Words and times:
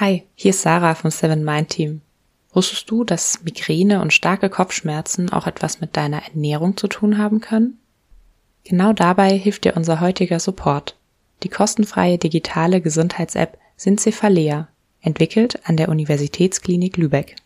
Hi, 0.00 0.22
hier 0.34 0.48
ist 0.48 0.62
Sarah 0.62 0.94
vom 0.94 1.10
Seven 1.10 1.44
Mind 1.44 1.68
Team. 1.68 2.00
Wusstest 2.54 2.90
du, 2.90 3.04
dass 3.04 3.44
Migräne 3.44 4.00
und 4.00 4.14
starke 4.14 4.48
Kopfschmerzen 4.48 5.30
auch 5.30 5.46
etwas 5.46 5.82
mit 5.82 5.94
deiner 5.94 6.22
Ernährung 6.22 6.78
zu 6.78 6.88
tun 6.88 7.18
haben 7.18 7.42
können? 7.42 7.78
Genau 8.64 8.94
dabei 8.94 9.36
hilft 9.36 9.64
dir 9.64 9.76
unser 9.76 10.00
heutiger 10.00 10.40
Support. 10.40 10.96
Die 11.42 11.50
kostenfreie 11.50 12.16
digitale 12.16 12.80
Gesundheits-App 12.80 13.58
Syncephalea, 13.76 14.68
entwickelt 15.02 15.60
an 15.68 15.76
der 15.76 15.90
Universitätsklinik 15.90 16.96
Lübeck. 16.96 17.36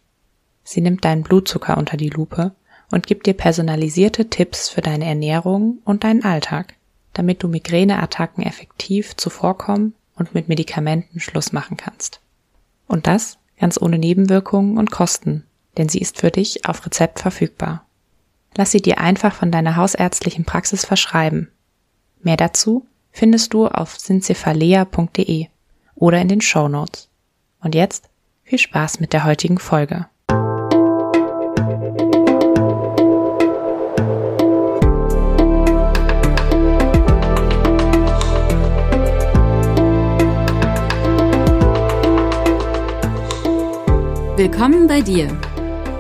Sie 0.63 0.81
nimmt 0.81 1.05
deinen 1.05 1.25
Blutzucker 1.25 1.77
unter 1.77 1.97
die 1.97 2.11
Lupe 2.11 2.53
und 2.93 3.09
gibt 3.09 3.27
dir 3.27 3.35
personalisierte 3.35 4.31
Tipps 4.31 4.69
für 4.69 4.81
deine 4.81 5.07
Ernährung 5.07 5.79
und 5.85 6.05
deinen 6.05 6.23
Alltag, 6.23 6.75
damit 7.15 7.43
du 7.43 7.49
Migräneattacken 7.49 8.45
effektiv 8.45 9.17
zuvorkommen 9.17 9.95
und 10.15 10.37
mit 10.37 10.49
Medikamenten 10.49 11.19
Schluss 11.19 11.53
machen 11.53 11.77
kannst. 11.77 12.21
Und 12.87 13.07
das 13.07 13.39
ganz 13.59 13.81
ohne 13.81 13.99
Nebenwirkungen 13.99 14.79
und 14.79 14.91
Kosten, 14.91 15.45
denn 15.77 15.89
sie 15.89 16.01
ist 16.01 16.19
für 16.19 16.31
dich 16.31 16.67
auf 16.67 16.85
Rezept 16.85 17.21
verfügbar. 17.21 17.87
Lass 18.57 18.71
sie 18.71 18.83
dir 18.83 18.99
einfach 18.99 19.35
von 19.35 19.51
deiner 19.51 19.77
hausärztlichen 19.77 20.45
Praxis 20.45 20.85
verschreiben. 20.85 21.51
Mehr 22.23 22.37
dazu 22.37 22.87
findest 23.11 23.53
du 23.53 23.67
auf 23.67 23.99
syncephalea.de 23.99 25.47
oder 25.95 26.21
in 26.21 26.29
den 26.29 26.41
Show 26.41 26.69
Notes. 26.69 27.09
Und 27.61 27.75
jetzt 27.75 28.09
viel 28.43 28.59
Spaß 28.59 29.01
mit 29.01 29.13
der 29.13 29.25
heutigen 29.25 29.59
Folge. 29.59 30.07
Willkommen 44.45 44.87
bei 44.89 45.01
dir, 45.01 45.29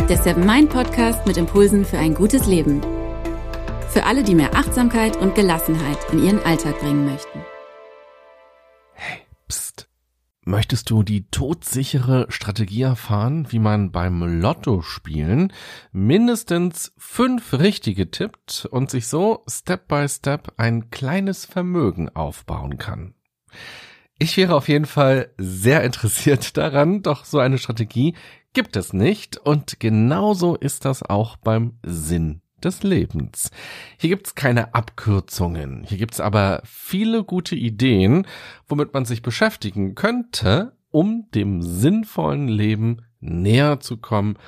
der 0.06 0.18
Seven 0.18 0.44
Mind 0.44 0.68
Podcast 0.68 1.26
mit 1.26 1.38
Impulsen 1.38 1.82
für 1.86 1.96
ein 1.96 2.12
gutes 2.12 2.46
Leben. 2.46 2.82
Für 3.88 4.04
alle, 4.04 4.22
die 4.22 4.34
mehr 4.34 4.54
Achtsamkeit 4.54 5.16
und 5.16 5.34
Gelassenheit 5.34 5.96
in 6.12 6.22
ihren 6.22 6.40
Alltag 6.40 6.78
bringen 6.78 7.06
möchten. 7.06 7.40
Hey, 8.92 9.22
pst. 9.48 9.88
Möchtest 10.44 10.90
du 10.90 11.02
die 11.02 11.26
todsichere 11.30 12.26
Strategie 12.28 12.82
erfahren, 12.82 13.50
wie 13.50 13.60
man 13.60 13.92
beim 13.92 14.22
Lotto 14.42 14.82
spielen 14.82 15.50
mindestens 15.92 16.92
fünf 16.98 17.54
richtige 17.54 18.10
tippt 18.10 18.68
und 18.70 18.90
sich 18.90 19.06
so 19.06 19.42
Step 19.48 19.88
by 19.88 20.06
Step 20.06 20.52
ein 20.58 20.90
kleines 20.90 21.46
Vermögen 21.46 22.10
aufbauen 22.10 22.76
kann? 22.76 23.14
Ich 24.18 24.36
wäre 24.36 24.54
auf 24.54 24.68
jeden 24.68 24.86
Fall 24.86 25.30
sehr 25.38 25.82
interessiert 25.82 26.56
daran, 26.56 27.02
doch 27.02 27.24
so 27.24 27.38
eine 27.38 27.58
Strategie 27.58 28.14
gibt 28.52 28.76
es 28.76 28.92
nicht 28.92 29.36
und 29.36 29.80
genauso 29.80 30.54
ist 30.54 30.84
das 30.84 31.02
auch 31.02 31.36
beim 31.36 31.78
Sinn 31.82 32.40
des 32.62 32.82
Lebens. 32.84 33.50
Hier 33.98 34.10
gibt's 34.10 34.36
keine 34.36 34.74
Abkürzungen, 34.74 35.82
hier 35.82 35.98
gibt's 35.98 36.20
aber 36.20 36.62
viele 36.64 37.24
gute 37.24 37.56
Ideen, 37.56 38.26
womit 38.68 38.94
man 38.94 39.04
sich 39.04 39.22
beschäftigen 39.22 39.96
könnte, 39.96 40.76
um 40.90 41.28
dem 41.34 41.62
sinnvollen 41.62 42.46
Leben 42.46 43.02
näher 43.20 43.80
zu 43.80 43.96
kommen 43.96 44.38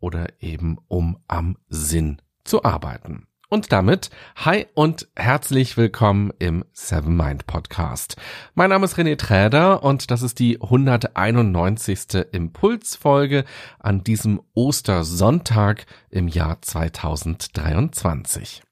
oder 0.00 0.28
eben 0.40 0.78
um 0.88 1.18
am 1.28 1.58
Sinn 1.68 2.22
zu 2.44 2.64
arbeiten. 2.64 3.26
Und 3.52 3.72
damit 3.72 4.10
hi 4.36 4.68
und 4.74 5.08
herzlich 5.16 5.76
willkommen 5.76 6.32
im 6.38 6.64
Seven 6.72 7.16
Mind 7.16 7.48
Podcast. 7.48 8.14
Mein 8.54 8.70
Name 8.70 8.84
ist 8.84 8.96
René 8.96 9.18
Träder 9.18 9.82
und 9.82 10.12
das 10.12 10.22
ist 10.22 10.38
die 10.38 10.62
191. 10.62 12.26
Impulsfolge 12.30 13.44
an 13.80 14.04
diesem 14.04 14.40
Ostersonntag 14.54 15.86
im 16.10 16.28
Jahr 16.28 16.62
2023. 16.62 18.62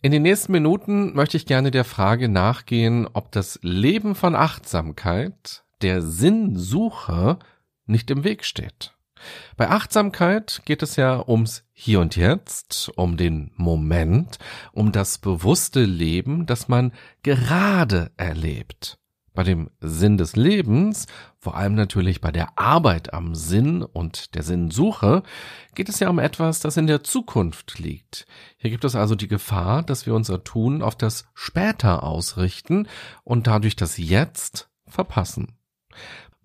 In 0.00 0.12
den 0.12 0.22
nächsten 0.22 0.52
Minuten 0.52 1.14
möchte 1.14 1.36
ich 1.36 1.44
gerne 1.44 1.70
der 1.70 1.84
Frage 1.84 2.30
nachgehen, 2.30 3.06
ob 3.12 3.32
das 3.32 3.58
Leben 3.60 4.14
von 4.14 4.34
Achtsamkeit 4.34 5.62
der 5.82 6.00
Sinnsuche 6.00 7.38
nicht 7.84 8.10
im 8.10 8.24
Weg 8.24 8.46
steht. 8.46 8.93
Bei 9.56 9.70
Achtsamkeit 9.70 10.62
geht 10.64 10.82
es 10.82 10.96
ja 10.96 11.26
ums 11.26 11.64
Hier 11.72 12.00
und 12.00 12.16
Jetzt, 12.16 12.90
um 12.96 13.16
den 13.16 13.52
Moment, 13.56 14.38
um 14.72 14.92
das 14.92 15.18
bewusste 15.18 15.84
Leben, 15.84 16.46
das 16.46 16.68
man 16.68 16.92
gerade 17.22 18.10
erlebt. 18.16 18.98
Bei 19.34 19.42
dem 19.42 19.68
Sinn 19.80 20.16
des 20.16 20.36
Lebens, 20.36 21.06
vor 21.38 21.56
allem 21.56 21.74
natürlich 21.74 22.20
bei 22.20 22.30
der 22.30 22.56
Arbeit 22.56 23.12
am 23.12 23.34
Sinn 23.34 23.82
und 23.82 24.36
der 24.36 24.44
Sinnsuche, 24.44 25.24
geht 25.74 25.88
es 25.88 25.98
ja 25.98 26.08
um 26.08 26.20
etwas, 26.20 26.60
das 26.60 26.76
in 26.76 26.86
der 26.86 27.02
Zukunft 27.02 27.80
liegt. 27.80 28.26
Hier 28.56 28.70
gibt 28.70 28.84
es 28.84 28.94
also 28.94 29.16
die 29.16 29.26
Gefahr, 29.26 29.82
dass 29.82 30.06
wir 30.06 30.14
unser 30.14 30.44
Tun 30.44 30.82
auf 30.82 30.94
das 30.94 31.26
Später 31.34 32.04
ausrichten 32.04 32.86
und 33.24 33.48
dadurch 33.48 33.74
das 33.74 33.98
Jetzt 33.98 34.70
verpassen. 34.86 35.58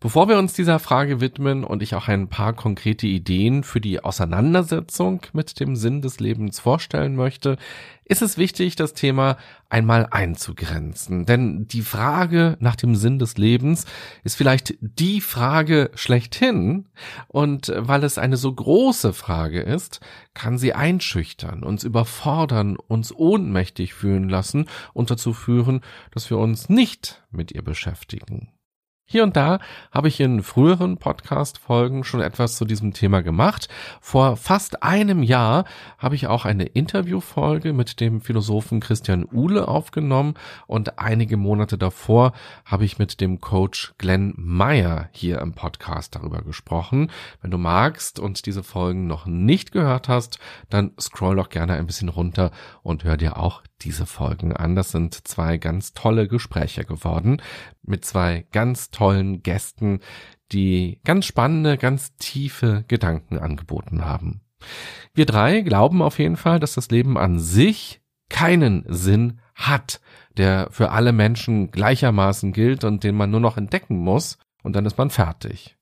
Bevor 0.02 0.30
wir 0.30 0.38
uns 0.38 0.54
dieser 0.54 0.80
Frage 0.80 1.20
widmen 1.20 1.66
und 1.66 1.84
ich 1.84 1.94
auch 1.94 2.08
ein 2.08 2.30
paar 2.30 2.54
konkrete 2.54 3.06
Ideen 3.06 3.64
für 3.64 3.82
die 3.82 4.02
Auseinandersetzung 4.02 5.24
mit 5.34 5.60
dem 5.60 5.76
Sinn 5.76 6.02
des 6.02 6.22
Lebens 6.22 6.62
vorstellen 6.62 7.18
möchte, 7.18 7.58
ist 8.06 8.22
es 8.22 8.38
wichtig, 8.38 8.78
das 8.78 8.94
Thema 8.94 9.36
einmal 9.68 10.08
einzugrenzen. 10.10 11.26
Denn 11.26 11.68
die 11.68 11.82
Frage 11.82 12.56
nach 12.62 12.78
dem 12.78 12.96
Sinn 12.96 13.20
des 13.20 13.38
Lebens 13.38 13.86
ist 14.24 14.36
vielleicht 14.36 14.76
die 14.80 15.20
Frage 15.20 15.92
schlechthin. 15.96 16.88
Und 17.28 17.70
weil 17.76 18.06
es 18.06 18.18
eine 18.18 18.38
so 18.38 18.54
große 18.54 19.12
Frage 19.12 19.60
ist, 19.60 20.00
kann 20.34 20.58
sie 20.58 20.74
einschüchtern, 20.74 21.62
uns 21.62 21.84
überfordern, 21.84 22.78
uns 22.78 23.14
ohnmächtig 23.14 23.94
fühlen 23.94 24.30
lassen 24.30 24.70
und 24.94 25.12
dazu 25.12 25.34
führen, 25.34 25.81
dass 26.12 26.30
wir 26.30 26.38
uns 26.38 26.70
nicht 26.70 27.22
mit 27.31 27.52
ihr 27.52 27.64
beschäftigen. 27.64 28.54
Hier 29.12 29.24
und 29.24 29.36
da 29.36 29.58
habe 29.92 30.08
ich 30.08 30.20
in 30.20 30.44
früheren 30.44 30.97
Podcast-Folgen 30.97 32.03
schon 32.03 32.22
etwas 32.22 32.58
zu 32.58 32.64
diesem 32.64 32.94
Thema 32.94 33.24
gemacht. 33.24 33.68
Vor 34.02 34.38
fast 34.38 34.84
einem 34.84 35.24
Jahr 35.24 35.66
habe 35.97 36.14
ich 36.14 36.28
auch 36.28 36.46
eine 36.46 36.66
Interviewfolge 36.66 37.74
mit 37.74 38.02
dem 38.02 38.22
Philosophen 38.22 38.80
Christian 38.81 39.28
Uhle 39.31 39.68
aufgenommen 39.68 40.36
und 40.68 41.00
einige 41.00 41.38
Monate 41.38 41.80
davor 41.80 42.34
habe 42.66 42.86
ich 42.86 43.00
mit 43.00 43.19
dem 43.19 43.42
Coach 43.42 43.96
Glenn 43.98 44.36
Meyer 44.38 45.09
hier 45.12 45.40
im 45.40 45.53
Podcast 45.53 46.14
darüber 46.14 46.44
gesprochen. 46.44 47.09
Wenn 47.42 47.50
du 47.50 47.58
magst 47.58 48.19
und 48.19 48.46
diese 48.46 48.62
Folgen 48.62 49.08
noch 49.08 49.25
nicht 49.25 49.72
gehört 49.72 50.08
hast, 50.08 50.38
dann 50.69 50.92
scroll 51.02 51.38
doch 51.38 51.50
gerne 51.50 51.74
ein 51.74 51.88
bisschen 51.88 52.09
runter 52.09 52.52
und 52.84 53.06
hör 53.06 53.18
dir 53.18 53.38
auch 53.38 53.64
diese 53.81 54.06
Folgen 54.06 54.53
an. 54.56 54.75
Das 54.75 54.92
sind 54.92 55.28
zwei 55.28 55.58
ganz 55.58 55.94
tolle 55.94 56.28
Gespräche 56.28 56.84
geworden 56.84 57.42
mit 57.81 58.06
zwei 58.06 58.46
ganz 58.52 58.92
tollen 59.00 59.44
Gästen, 59.44 60.02
die 60.52 61.00
ganz 61.06 61.26
spannende, 61.26 61.78
ganz 61.78 62.18
tiefe 62.18 62.84
Gedanken 62.90 63.38
angeboten 63.38 64.04
haben. 64.04 64.42
Wir 65.14 65.26
drei 65.26 65.62
glauben 65.62 66.02
auf 66.02 66.20
jeden 66.20 66.36
Fall, 66.36 66.60
dass 66.60 66.74
das 66.74 66.92
Leben 66.92 67.18
an 67.18 67.40
sich 67.40 68.02
keinen 68.30 68.84
Sinn 68.88 69.40
hat, 69.56 70.02
der 70.36 70.68
für 70.72 70.92
alle 70.92 71.14
Menschen 71.14 71.72
gleichermaßen 71.72 72.52
gilt 72.52 72.84
und 72.84 73.06
den 73.06 73.16
man 73.16 73.32
nur 73.32 73.40
noch 73.40 73.56
entdecken 73.56 73.98
muss 73.98 74.38
und 74.64 74.76
dann 74.76 74.86
ist 74.86 74.98
man 74.98 75.10
fertig. 75.10 75.78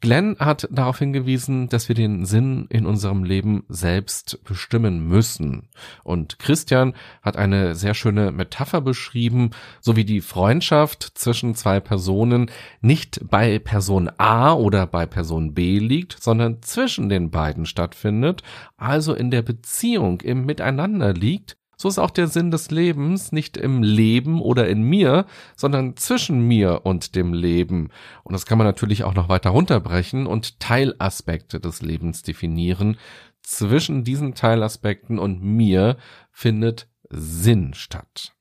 Glenn 0.00 0.36
hat 0.38 0.66
darauf 0.70 0.98
hingewiesen, 0.98 1.68
dass 1.68 1.88
wir 1.88 1.94
den 1.94 2.24
Sinn 2.24 2.66
in 2.70 2.86
unserem 2.86 3.22
Leben 3.22 3.64
selbst 3.68 4.42
bestimmen 4.44 5.06
müssen. 5.06 5.68
Und 6.04 6.38
Christian 6.38 6.94
hat 7.22 7.36
eine 7.36 7.74
sehr 7.74 7.92
schöne 7.92 8.32
Metapher 8.32 8.80
beschrieben, 8.80 9.50
so 9.80 9.96
wie 9.96 10.04
die 10.04 10.22
Freundschaft 10.22 11.02
zwischen 11.14 11.54
zwei 11.54 11.80
Personen 11.80 12.50
nicht 12.80 13.20
bei 13.28 13.58
Person 13.58 14.10
A 14.16 14.54
oder 14.54 14.86
bei 14.86 15.04
Person 15.04 15.52
B 15.52 15.78
liegt, 15.78 16.22
sondern 16.22 16.62
zwischen 16.62 17.10
den 17.10 17.30
beiden 17.30 17.66
stattfindet, 17.66 18.42
also 18.78 19.12
in 19.12 19.30
der 19.30 19.42
Beziehung, 19.42 20.22
im 20.22 20.46
Miteinander 20.46 21.12
liegt 21.12 21.59
so 21.80 21.88
ist 21.88 21.98
auch 21.98 22.10
der 22.10 22.26
Sinn 22.26 22.50
des 22.50 22.70
Lebens 22.70 23.32
nicht 23.32 23.56
im 23.56 23.82
Leben 23.82 24.42
oder 24.42 24.68
in 24.68 24.82
mir, 24.82 25.24
sondern 25.56 25.96
zwischen 25.96 26.46
mir 26.46 26.82
und 26.84 27.14
dem 27.14 27.32
Leben. 27.32 27.88
Und 28.22 28.34
das 28.34 28.44
kann 28.44 28.58
man 28.58 28.66
natürlich 28.66 29.02
auch 29.04 29.14
noch 29.14 29.30
weiter 29.30 29.48
runterbrechen 29.48 30.26
und 30.26 30.60
Teilaspekte 30.60 31.58
des 31.58 31.80
Lebens 31.80 32.22
definieren. 32.22 32.98
Zwischen 33.42 34.04
diesen 34.04 34.34
Teilaspekten 34.34 35.18
und 35.18 35.42
mir 35.42 35.96
findet 36.30 36.86
Sinn 37.08 37.72
statt. 37.72 38.34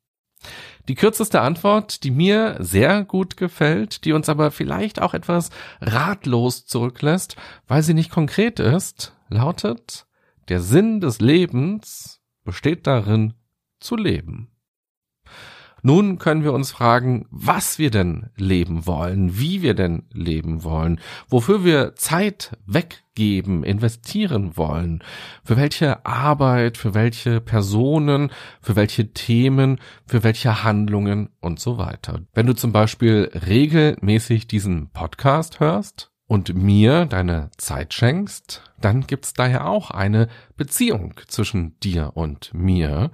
Die 0.89 0.95
kürzeste 0.95 1.39
Antwort, 1.39 2.03
die 2.03 2.11
mir 2.11 2.57
sehr 2.59 3.05
gut 3.05 3.37
gefällt, 3.37 4.03
die 4.03 4.11
uns 4.11 4.27
aber 4.27 4.51
vielleicht 4.51 5.01
auch 5.01 5.13
etwas 5.13 5.49
ratlos 5.79 6.65
zurücklässt, 6.65 7.37
weil 7.69 7.83
sie 7.83 7.93
nicht 7.93 8.11
konkret 8.11 8.59
ist, 8.59 9.15
lautet, 9.29 10.07
der 10.49 10.59
Sinn 10.59 10.99
des 10.99 11.21
Lebens 11.21 12.18
besteht 12.49 12.87
darin, 12.87 13.33
zu 13.79 13.95
leben. 13.95 14.49
Nun 15.81 16.17
können 16.17 16.43
wir 16.43 16.51
uns 16.51 16.71
fragen, 16.71 17.25
was 17.29 17.79
wir 17.79 17.89
denn 17.89 18.31
leben 18.35 18.85
wollen, 18.85 19.39
wie 19.39 19.61
wir 19.61 19.75
denn 19.75 20.03
leben 20.11 20.63
wollen, 20.63 20.99
wofür 21.29 21.63
wir 21.63 21.95
Zeit 21.95 22.57
weggeben, 22.65 23.63
investieren 23.63 24.57
wollen, 24.57 25.03
für 25.43 25.55
welche 25.57 26.05
Arbeit, 26.05 26.77
für 26.77 26.93
welche 26.93 27.39
Personen, 27.39 28.31
für 28.61 28.75
welche 28.75 29.13
Themen, 29.13 29.79
für 30.05 30.23
welche 30.23 30.63
Handlungen 30.63 31.29
und 31.39 31.59
so 31.59 31.77
weiter. 31.77 32.21
Wenn 32.33 32.47
du 32.47 32.53
zum 32.53 32.71
Beispiel 32.73 33.31
regelmäßig 33.47 34.47
diesen 34.47 34.89
Podcast 34.89 35.59
hörst, 35.59 36.08
und 36.29 36.53
mir 36.53 37.07
deine 37.07 37.49
Zeit 37.57 37.93
schenkst, 37.95 38.61
dann 38.79 39.07
gibt's 39.07 39.33
daher 39.33 39.67
auch 39.67 39.89
eine 39.89 40.29
Beziehung 40.55 41.15
zwischen 41.27 41.77
dir 41.79 42.11
und 42.13 42.53
mir, 42.53 43.09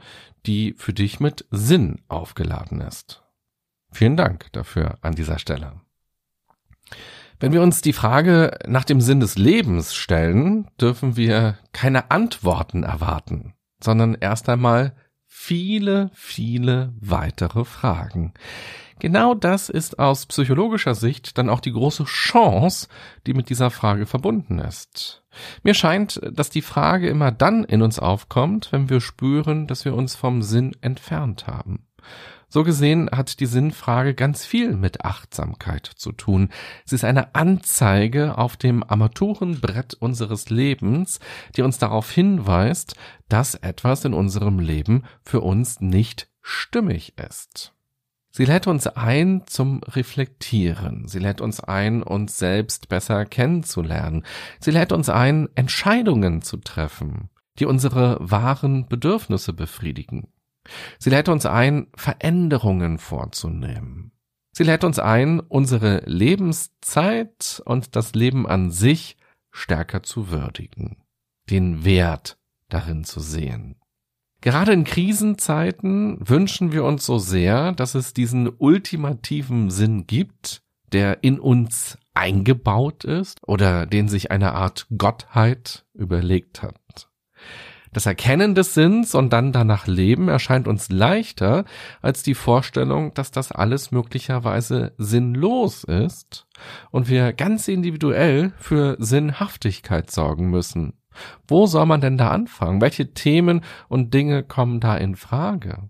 die 0.45 0.75
für 0.77 0.93
dich 0.93 1.21
mit 1.21 1.45
Sinn 1.49 2.01
aufgeladen 2.09 2.81
ist. 2.81 3.23
Vielen 3.91 4.17
Dank 4.17 4.51
dafür 4.51 4.97
an 5.01 5.15
dieser 5.15 5.39
Stelle. 5.39 5.79
Wenn 7.39 7.53
wir 7.53 7.61
uns 7.61 7.81
die 7.81 7.93
Frage 7.93 8.59
nach 8.67 8.83
dem 8.83 8.99
Sinn 8.99 9.21
des 9.21 9.37
Lebens 9.37 9.95
stellen, 9.95 10.67
dürfen 10.79 11.15
wir 11.15 11.57
keine 11.71 12.11
Antworten 12.11 12.83
erwarten, 12.83 13.53
sondern 13.81 14.15
erst 14.19 14.49
einmal 14.49 14.93
viele, 15.25 16.11
viele 16.13 16.93
weitere 16.99 17.63
Fragen. 17.63 18.33
Genau 18.99 19.33
das 19.33 19.69
ist 19.69 19.99
aus 19.99 20.25
psychologischer 20.25 20.95
Sicht 20.95 21.37
dann 21.37 21.49
auch 21.49 21.59
die 21.59 21.73
große 21.73 22.05
Chance, 22.05 22.87
die 23.27 23.33
mit 23.33 23.49
dieser 23.49 23.69
Frage 23.69 24.05
verbunden 24.05 24.59
ist. 24.59 25.23
Mir 25.63 25.73
scheint, 25.73 26.21
dass 26.31 26.49
die 26.49 26.61
Frage 26.61 27.09
immer 27.09 27.31
dann 27.31 27.65
in 27.65 27.81
uns 27.81 27.99
aufkommt, 27.99 28.71
wenn 28.71 28.89
wir 28.89 29.01
spüren, 29.01 29.67
dass 29.67 29.83
wir 29.83 29.93
uns 29.95 30.15
vom 30.15 30.41
Sinn 30.41 30.75
entfernt 30.81 31.45
haben. 31.45 31.85
So 32.47 32.63
gesehen 32.63 33.09
hat 33.11 33.41
die 33.41 33.47
Sinnfrage 33.47 34.13
ganz 34.13 34.45
viel 34.45 34.77
mit 34.77 35.03
Achtsamkeit 35.03 35.85
zu 35.85 36.13
tun. 36.13 36.49
Sie 36.85 36.95
ist 36.95 37.03
eine 37.03 37.35
Anzeige 37.35 38.37
auf 38.37 38.55
dem 38.55 38.81
Armaturenbrett 38.81 39.95
unseres 39.95 40.49
Lebens, 40.49 41.19
die 41.57 41.63
uns 41.63 41.79
darauf 41.79 42.09
hinweist, 42.09 42.95
dass 43.27 43.55
etwas 43.55 44.05
in 44.05 44.13
unserem 44.13 44.59
Leben 44.59 45.03
für 45.21 45.41
uns 45.41 45.81
nicht 45.81 46.29
stimmig 46.41 47.17
ist. 47.17 47.74
Sie 48.37 48.43
lädt 48.43 48.67
uns 48.67 48.85
ein 48.85 49.43
zum 49.45 49.81
Reflektieren. 49.81 51.07
Sie 51.07 51.19
lädt 51.19 51.39
uns 51.39 51.61
ein, 51.61 52.03
uns 52.03 52.37
selbst 52.37 52.89
besser 52.89 53.23
kennenzulernen. 53.23 54.25
Sie 54.59 54.71
lädt 54.71 54.91
uns 54.91 55.07
ein, 55.07 55.47
Entscheidungen 55.55 56.41
zu 56.41 56.57
treffen, 56.57 57.29
die 57.59 57.65
unsere 57.65 58.17
wahren 58.19 58.89
Bedürfnisse 58.89 59.53
befriedigen. 59.53 60.27
Sie 60.99 61.11
lädt 61.11 61.29
uns 61.29 61.45
ein, 61.45 61.87
Veränderungen 61.95 62.97
vorzunehmen. 62.97 64.11
Sie 64.51 64.63
lädt 64.63 64.83
uns 64.83 64.99
ein, 64.99 65.39
unsere 65.39 66.01
Lebenszeit 66.05 67.63
und 67.63 67.95
das 67.95 68.15
Leben 68.15 68.45
an 68.45 68.69
sich 68.69 69.15
stärker 69.51 70.03
zu 70.03 70.29
würdigen, 70.29 70.97
den 71.49 71.85
Wert 71.85 72.37
darin 72.67 73.05
zu 73.05 73.21
sehen. 73.21 73.77
Gerade 74.45 74.73
in 74.73 74.83
Krisenzeiten 74.83 76.19
wünschen 76.19 76.71
wir 76.71 76.83
uns 76.83 77.03
so 77.03 77.17
sehr, 77.17 77.71
dass 77.71 77.95
es 77.95 78.13
diesen 78.13 78.47
ultimativen 78.47 79.71
Sinn 79.71 80.05
gibt, 80.05 80.61
der 80.93 81.23
in 81.23 81.39
uns 81.39 81.97
eingebaut 82.13 83.05
ist 83.05 83.39
oder 83.47 83.87
den 83.87 84.07
sich 84.07 84.29
eine 84.29 84.53
Art 84.53 84.85
Gottheit 84.95 85.83
überlegt 85.95 86.61
hat. 86.61 87.09
Das 87.91 88.05
Erkennen 88.05 88.53
des 88.53 88.75
Sinns 88.75 89.15
und 89.15 89.33
dann 89.33 89.51
danach 89.51 89.87
leben 89.87 90.27
erscheint 90.27 90.67
uns 90.67 90.89
leichter 90.91 91.65
als 92.03 92.21
die 92.21 92.35
Vorstellung, 92.35 93.15
dass 93.15 93.31
das 93.31 93.51
alles 93.51 93.89
möglicherweise 93.89 94.93
sinnlos 94.99 95.85
ist 95.85 96.45
und 96.91 97.09
wir 97.09 97.33
ganz 97.33 97.67
individuell 97.67 98.53
für 98.59 98.95
Sinnhaftigkeit 98.99 100.11
sorgen 100.11 100.51
müssen. 100.51 100.93
Wo 101.47 101.65
soll 101.65 101.85
man 101.85 102.01
denn 102.01 102.17
da 102.17 102.29
anfangen? 102.29 102.81
Welche 102.81 103.13
Themen 103.13 103.61
und 103.87 104.13
Dinge 104.13 104.43
kommen 104.43 104.79
da 104.79 104.95
in 104.97 105.15
Frage? 105.15 105.89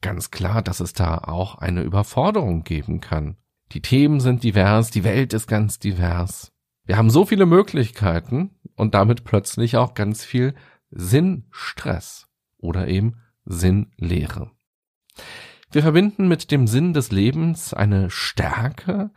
Ganz 0.00 0.30
klar, 0.30 0.62
dass 0.62 0.80
es 0.80 0.92
da 0.92 1.18
auch 1.18 1.56
eine 1.56 1.82
Überforderung 1.82 2.64
geben 2.64 3.00
kann. 3.00 3.36
Die 3.72 3.80
Themen 3.80 4.20
sind 4.20 4.42
divers, 4.42 4.90
die 4.90 5.04
Welt 5.04 5.32
ist 5.32 5.46
ganz 5.46 5.78
divers. 5.78 6.52
Wir 6.84 6.96
haben 6.96 7.10
so 7.10 7.24
viele 7.24 7.46
Möglichkeiten 7.46 8.50
und 8.76 8.94
damit 8.94 9.24
plötzlich 9.24 9.76
auch 9.76 9.94
ganz 9.94 10.24
viel 10.24 10.54
Sinnstress 10.90 12.26
oder 12.58 12.88
eben 12.88 13.16
Sinnlehre. 13.44 14.50
Wir 15.72 15.82
verbinden 15.82 16.28
mit 16.28 16.50
dem 16.50 16.66
Sinn 16.66 16.92
des 16.92 17.10
Lebens 17.12 17.72
eine 17.72 18.10
Stärke, 18.10 19.10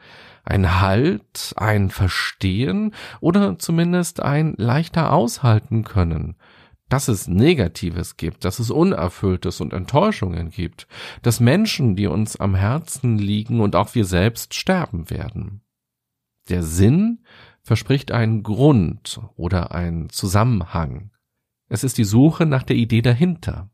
ein 0.46 0.80
Halt, 0.80 1.54
ein 1.58 1.90
Verstehen 1.90 2.94
oder 3.20 3.60
zumindest 3.60 4.22
ein 4.22 4.54
leichter 4.58 5.12
aushalten 5.12 5.84
können, 5.84 6.38
dass 6.88 7.10
es 7.10 7.28
Negatives 7.28 8.16
gibt, 8.16 8.46
dass 8.46 8.60
es 8.60 8.72
Unerfülltes 8.72 9.60
und 9.60 9.74
Enttäuschungen 9.74 10.50
gibt, 10.50 10.88
dass 11.24 11.42
Menschen, 11.42 11.98
die 11.98 12.08
uns 12.08 12.40
am 12.40 12.56
Herzen 12.56 13.18
liegen 13.18 13.60
und 13.60 13.76
auch 13.76 13.94
wir 13.94 14.06
selbst 14.06 14.54
sterben 14.54 15.10
werden. 15.10 15.62
Der 16.48 16.64
Sinn 16.64 17.26
verspricht 17.64 18.14
einen 18.14 18.44
Grund 18.44 19.20
oder 19.36 19.74
einen 19.74 20.10
Zusammenhang. 20.10 21.12
Es 21.68 21.84
ist 21.84 21.98
die 21.98 22.06
Suche 22.06 22.46
nach 22.46 22.64
der 22.64 22.78
Idee 22.78 23.02
dahinter. 23.02 23.72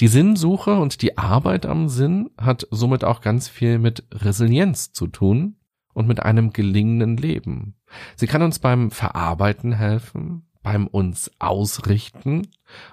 Die 0.00 0.08
Sinnsuche 0.08 0.78
und 0.78 1.02
die 1.02 1.18
Arbeit 1.18 1.66
am 1.66 1.88
Sinn 1.88 2.30
hat 2.36 2.66
somit 2.70 3.04
auch 3.04 3.20
ganz 3.20 3.48
viel 3.48 3.78
mit 3.78 4.04
Resilienz 4.12 4.92
zu 4.92 5.06
tun, 5.06 5.56
und 5.94 6.08
mit 6.08 6.20
einem 6.20 6.52
gelingenden 6.52 7.16
Leben. 7.16 7.76
Sie 8.16 8.26
kann 8.26 8.42
uns 8.42 8.58
beim 8.58 8.90
Verarbeiten 8.90 9.72
helfen, 9.72 10.46
beim 10.62 10.86
uns 10.86 11.30
ausrichten 11.38 12.48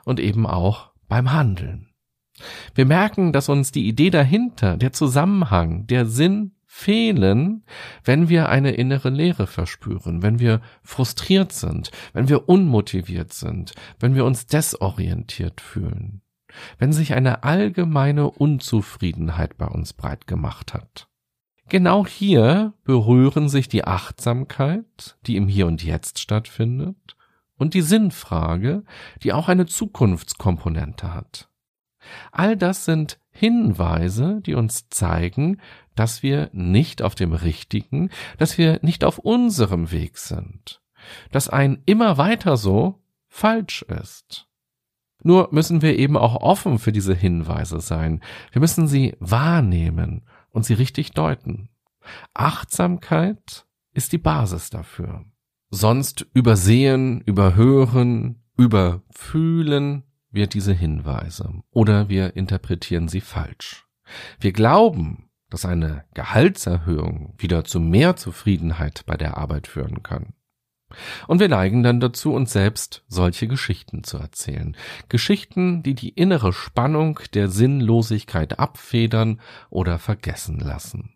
und 0.05 0.19
eben 0.19 0.45
auch 0.45 0.91
beim 1.09 1.33
Handeln. 1.33 1.89
Wir 2.73 2.85
merken, 2.85 3.33
dass 3.33 3.49
uns 3.49 3.71
die 3.71 3.87
Idee 3.87 4.09
dahinter, 4.09 4.77
der 4.77 4.93
Zusammenhang, 4.93 5.85
der 5.87 6.05
Sinn 6.05 6.55
fehlen, 6.65 7.65
wenn 8.03 8.29
wir 8.29 8.47
eine 8.47 8.71
innere 8.71 9.09
Leere 9.09 9.45
verspüren, 9.45 10.23
wenn 10.23 10.39
wir 10.39 10.61
frustriert 10.83 11.51
sind, 11.51 11.91
wenn 12.13 12.29
wir 12.29 12.47
unmotiviert 12.47 13.33
sind, 13.33 13.73
wenn 13.99 14.15
wir 14.15 14.25
uns 14.25 14.47
desorientiert 14.47 15.59
fühlen, 15.59 16.21
wenn 16.77 16.93
sich 16.93 17.13
eine 17.13 17.43
allgemeine 17.43 18.29
Unzufriedenheit 18.29 19.57
bei 19.57 19.67
uns 19.67 19.93
breit 19.93 20.27
gemacht 20.27 20.73
hat. 20.73 21.07
Genau 21.69 22.05
hier 22.05 22.73
berühren 22.83 23.47
sich 23.47 23.69
die 23.69 23.85
Achtsamkeit, 23.85 25.17
die 25.25 25.37
im 25.37 25.47
Hier 25.47 25.67
und 25.67 25.83
Jetzt 25.83 26.19
stattfindet, 26.19 27.15
und 27.57 27.75
die 27.75 27.81
Sinnfrage, 27.81 28.83
die 29.23 29.33
auch 29.33 29.47
eine 29.47 29.67
Zukunftskomponente 29.67 31.13
hat. 31.13 31.49
All 32.31 32.57
das 32.57 32.85
sind 32.85 33.19
Hinweise, 33.29 34.41
die 34.41 34.55
uns 34.55 34.89
zeigen, 34.89 35.61
dass 35.95 36.23
wir 36.23 36.49
nicht 36.53 37.01
auf 37.01 37.15
dem 37.15 37.33
richtigen, 37.33 38.09
dass 38.37 38.57
wir 38.57 38.79
nicht 38.81 39.03
auf 39.03 39.19
unserem 39.19 39.91
Weg 39.91 40.17
sind, 40.17 40.81
dass 41.31 41.49
ein 41.49 41.83
immer 41.85 42.17
weiter 42.17 42.57
so 42.57 42.99
falsch 43.27 43.83
ist. 43.83 44.47
Nur 45.23 45.49
müssen 45.51 45.81
wir 45.81 45.97
eben 45.97 46.17
auch 46.17 46.35
offen 46.35 46.79
für 46.79 46.91
diese 46.91 47.13
Hinweise 47.13 47.79
sein. 47.79 48.21
Wir 48.51 48.61
müssen 48.61 48.87
sie 48.87 49.15
wahrnehmen 49.19 50.23
und 50.49 50.65
sie 50.65 50.73
richtig 50.73 51.11
deuten. 51.11 51.69
Achtsamkeit 52.33 53.65
ist 53.93 54.11
die 54.11 54.17
Basis 54.17 54.69
dafür. 54.69 55.25
Sonst 55.69 56.25
übersehen, 56.33 57.21
überhören, 57.21 58.43
überfühlen 58.57 60.03
wir 60.31 60.47
diese 60.47 60.73
Hinweise 60.73 61.61
oder 61.71 62.09
wir 62.09 62.35
interpretieren 62.35 63.07
sie 63.07 63.21
falsch. 63.21 63.85
Wir 64.39 64.51
glauben, 64.51 65.29
dass 65.49 65.65
eine 65.65 66.05
Gehaltserhöhung 66.13 67.33
wieder 67.37 67.63
zu 67.63 67.79
mehr 67.79 68.15
Zufriedenheit 68.15 69.03
bei 69.05 69.17
der 69.17 69.37
Arbeit 69.37 69.67
führen 69.67 70.01
kann. 70.01 70.33
Und 71.27 71.39
wir 71.39 71.49
neigen 71.49 71.83
dann 71.83 71.99
dazu, 71.99 72.33
uns 72.33 72.53
selbst 72.53 73.03
solche 73.07 73.47
Geschichten 73.47 74.03
zu 74.03 74.17
erzählen. 74.17 74.75
Geschichten, 75.09 75.83
die 75.83 75.95
die 75.95 76.09
innere 76.09 76.53
Spannung 76.53 77.19
der 77.33 77.49
Sinnlosigkeit 77.49 78.59
abfedern 78.59 79.39
oder 79.69 79.99
vergessen 79.99 80.59
lassen. 80.59 81.15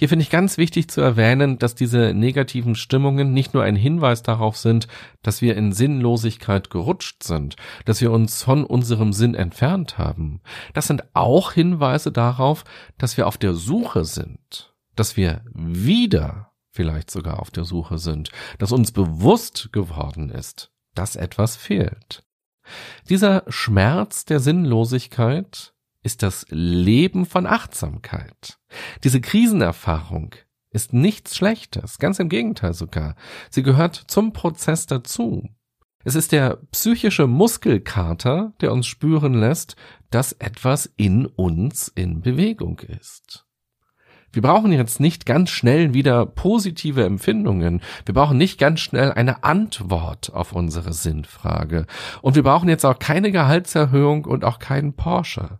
Hier 0.00 0.08
finde 0.08 0.22
ich 0.22 0.30
ganz 0.30 0.56
wichtig 0.56 0.88
zu 0.88 1.02
erwähnen, 1.02 1.58
dass 1.58 1.74
diese 1.74 2.14
negativen 2.14 2.74
Stimmungen 2.74 3.34
nicht 3.34 3.52
nur 3.52 3.64
ein 3.64 3.76
Hinweis 3.76 4.22
darauf 4.22 4.56
sind, 4.56 4.88
dass 5.20 5.42
wir 5.42 5.58
in 5.58 5.72
Sinnlosigkeit 5.72 6.70
gerutscht 6.70 7.22
sind, 7.22 7.56
dass 7.84 8.00
wir 8.00 8.10
uns 8.10 8.42
von 8.42 8.64
unserem 8.64 9.12
Sinn 9.12 9.34
entfernt 9.34 9.98
haben. 9.98 10.40
Das 10.72 10.86
sind 10.86 11.04
auch 11.12 11.52
Hinweise 11.52 12.12
darauf, 12.12 12.64
dass 12.96 13.18
wir 13.18 13.26
auf 13.26 13.36
der 13.36 13.52
Suche 13.52 14.06
sind, 14.06 14.74
dass 14.96 15.18
wir 15.18 15.42
wieder 15.52 16.49
vielleicht 16.70 17.10
sogar 17.10 17.40
auf 17.40 17.50
der 17.50 17.64
Suche 17.64 17.98
sind, 17.98 18.30
dass 18.58 18.72
uns 18.72 18.92
bewusst 18.92 19.72
geworden 19.72 20.30
ist, 20.30 20.70
dass 20.94 21.16
etwas 21.16 21.56
fehlt. 21.56 22.24
Dieser 23.08 23.44
Schmerz 23.48 24.24
der 24.24 24.40
Sinnlosigkeit 24.40 25.74
ist 26.02 26.22
das 26.22 26.46
Leben 26.48 27.26
von 27.26 27.46
Achtsamkeit. 27.46 28.58
Diese 29.04 29.20
Krisenerfahrung 29.20 30.34
ist 30.70 30.92
nichts 30.92 31.36
Schlechtes, 31.36 31.98
ganz 31.98 32.18
im 32.20 32.28
Gegenteil 32.28 32.74
sogar. 32.74 33.16
Sie 33.50 33.62
gehört 33.62 33.96
zum 33.96 34.32
Prozess 34.32 34.86
dazu. 34.86 35.48
Es 36.02 36.14
ist 36.14 36.32
der 36.32 36.56
psychische 36.70 37.26
Muskelkater, 37.26 38.54
der 38.60 38.72
uns 38.72 38.86
spüren 38.86 39.34
lässt, 39.34 39.76
dass 40.10 40.32
etwas 40.32 40.90
in 40.96 41.26
uns 41.26 41.88
in 41.88 42.22
Bewegung 42.22 42.78
ist. 42.78 43.46
Wir 44.32 44.42
brauchen 44.42 44.72
jetzt 44.72 45.00
nicht 45.00 45.26
ganz 45.26 45.50
schnell 45.50 45.92
wieder 45.92 46.24
positive 46.24 47.04
Empfindungen. 47.04 47.80
Wir 48.04 48.14
brauchen 48.14 48.38
nicht 48.38 48.58
ganz 48.58 48.80
schnell 48.80 49.12
eine 49.12 49.42
Antwort 49.42 50.32
auf 50.32 50.52
unsere 50.52 50.92
Sinnfrage. 50.92 51.86
Und 52.22 52.36
wir 52.36 52.44
brauchen 52.44 52.68
jetzt 52.68 52.84
auch 52.86 52.98
keine 52.98 53.32
Gehaltserhöhung 53.32 54.24
und 54.24 54.44
auch 54.44 54.60
keinen 54.60 54.94
Porsche. 54.94 55.58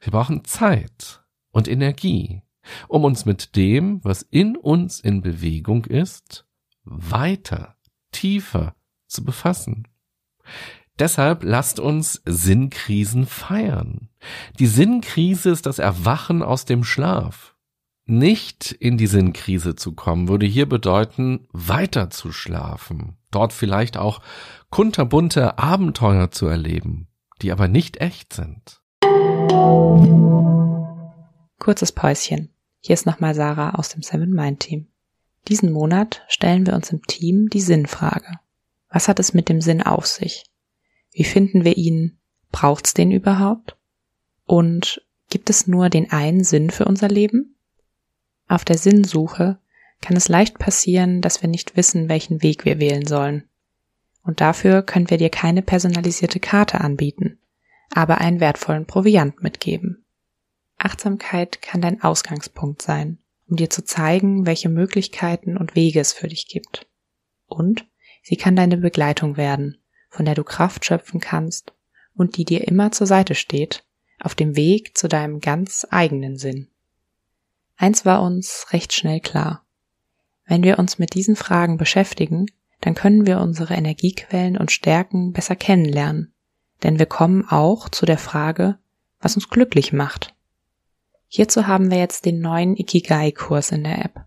Wir 0.00 0.12
brauchen 0.12 0.44
Zeit 0.44 1.22
und 1.50 1.68
Energie, 1.68 2.42
um 2.86 3.04
uns 3.04 3.26
mit 3.26 3.56
dem, 3.56 4.02
was 4.04 4.22
in 4.22 4.56
uns 4.56 5.00
in 5.00 5.20
Bewegung 5.20 5.84
ist, 5.84 6.46
weiter, 6.84 7.76
tiefer 8.12 8.74
zu 9.06 9.24
befassen. 9.24 9.86
Deshalb 10.98 11.44
lasst 11.44 11.78
uns 11.78 12.22
Sinnkrisen 12.24 13.26
feiern. 13.26 14.08
Die 14.58 14.66
Sinnkrise 14.66 15.50
ist 15.50 15.66
das 15.66 15.78
Erwachen 15.78 16.42
aus 16.42 16.64
dem 16.64 16.82
Schlaf. 16.82 17.54
Nicht 18.10 18.72
in 18.72 18.96
die 18.96 19.06
Sinnkrise 19.06 19.76
zu 19.76 19.92
kommen, 19.92 20.28
würde 20.28 20.46
hier 20.46 20.66
bedeuten, 20.66 21.46
weiter 21.52 22.08
zu 22.08 22.32
schlafen, 22.32 23.18
dort 23.30 23.52
vielleicht 23.52 23.98
auch 23.98 24.22
kunterbunte 24.70 25.58
Abenteuer 25.58 26.30
zu 26.30 26.46
erleben, 26.46 27.08
die 27.42 27.52
aber 27.52 27.68
nicht 27.68 27.98
echt 27.98 28.32
sind. 28.32 28.80
Kurzes 31.58 31.92
Päuschen. 31.92 32.48
Hier 32.80 32.94
ist 32.94 33.04
nochmal 33.04 33.34
Sarah 33.34 33.74
aus 33.74 33.90
dem 33.90 34.00
Seven 34.00 34.30
Mind 34.30 34.60
Team. 34.60 34.86
Diesen 35.46 35.70
Monat 35.70 36.22
stellen 36.28 36.66
wir 36.66 36.72
uns 36.72 36.90
im 36.90 37.02
Team 37.02 37.50
die 37.50 37.60
Sinnfrage. 37.60 38.40
Was 38.88 39.08
hat 39.08 39.20
es 39.20 39.34
mit 39.34 39.50
dem 39.50 39.60
Sinn 39.60 39.82
auf 39.82 40.06
sich? 40.06 40.44
Wie 41.12 41.24
finden 41.24 41.62
wir 41.62 41.76
ihn? 41.76 42.16
Braucht's 42.52 42.94
den 42.94 43.10
überhaupt? 43.10 43.76
Und 44.46 45.02
gibt 45.28 45.50
es 45.50 45.66
nur 45.66 45.90
den 45.90 46.10
einen 46.10 46.42
Sinn 46.42 46.70
für 46.70 46.86
unser 46.86 47.08
Leben? 47.08 47.54
Auf 48.48 48.64
der 48.64 48.78
Sinnsuche 48.78 49.58
kann 50.00 50.16
es 50.16 50.28
leicht 50.28 50.58
passieren, 50.58 51.20
dass 51.20 51.42
wir 51.42 51.48
nicht 51.48 51.76
wissen, 51.76 52.08
welchen 52.08 52.42
Weg 52.42 52.64
wir 52.64 52.80
wählen 52.80 53.06
sollen. 53.06 53.44
Und 54.22 54.40
dafür 54.40 54.82
können 54.82 55.10
wir 55.10 55.18
dir 55.18 55.30
keine 55.30 55.62
personalisierte 55.62 56.40
Karte 56.40 56.80
anbieten, 56.80 57.38
aber 57.90 58.18
einen 58.18 58.40
wertvollen 58.40 58.86
Proviant 58.86 59.42
mitgeben. 59.42 60.04
Achtsamkeit 60.78 61.60
kann 61.60 61.80
dein 61.80 62.02
Ausgangspunkt 62.02 62.82
sein, 62.82 63.18
um 63.48 63.56
dir 63.56 63.70
zu 63.70 63.84
zeigen, 63.84 64.46
welche 64.46 64.68
Möglichkeiten 64.68 65.56
und 65.56 65.74
Wege 65.74 66.00
es 66.00 66.12
für 66.12 66.28
dich 66.28 66.46
gibt. 66.48 66.86
Und 67.46 67.86
sie 68.22 68.36
kann 68.36 68.56
deine 68.56 68.76
Begleitung 68.76 69.36
werden, 69.36 69.78
von 70.08 70.24
der 70.24 70.34
du 70.34 70.44
Kraft 70.44 70.84
schöpfen 70.84 71.20
kannst 71.20 71.72
und 72.14 72.36
die 72.36 72.44
dir 72.44 72.66
immer 72.68 72.92
zur 72.92 73.06
Seite 73.06 73.34
steht, 73.34 73.84
auf 74.20 74.34
dem 74.34 74.56
Weg 74.56 74.96
zu 74.96 75.08
deinem 75.08 75.40
ganz 75.40 75.86
eigenen 75.90 76.36
Sinn. 76.36 76.68
Eins 77.78 78.04
war 78.04 78.22
uns 78.22 78.66
recht 78.70 78.92
schnell 78.92 79.20
klar. 79.20 79.64
Wenn 80.44 80.62
wir 80.62 80.78
uns 80.78 80.98
mit 80.98 81.14
diesen 81.14 81.36
Fragen 81.36 81.78
beschäftigen, 81.78 82.46
dann 82.82 82.94
können 82.94 83.26
wir 83.26 83.40
unsere 83.40 83.74
Energiequellen 83.74 84.58
und 84.58 84.70
Stärken 84.70 85.32
besser 85.32 85.56
kennenlernen, 85.56 86.34
denn 86.82 86.98
wir 86.98 87.06
kommen 87.06 87.48
auch 87.48 87.88
zu 87.88 88.04
der 88.04 88.18
Frage, 88.18 88.78
was 89.20 89.34
uns 89.34 89.48
glücklich 89.48 89.94
macht 89.94 90.34
Hierzu 91.28 91.66
haben 91.66 91.90
wir 91.90 91.98
jetzt 91.98 92.24
den 92.24 92.40
neuen 92.40 92.74
Ikigai-Kurs 92.74 93.70
in 93.70 93.84
der 93.84 94.02
App. 94.02 94.24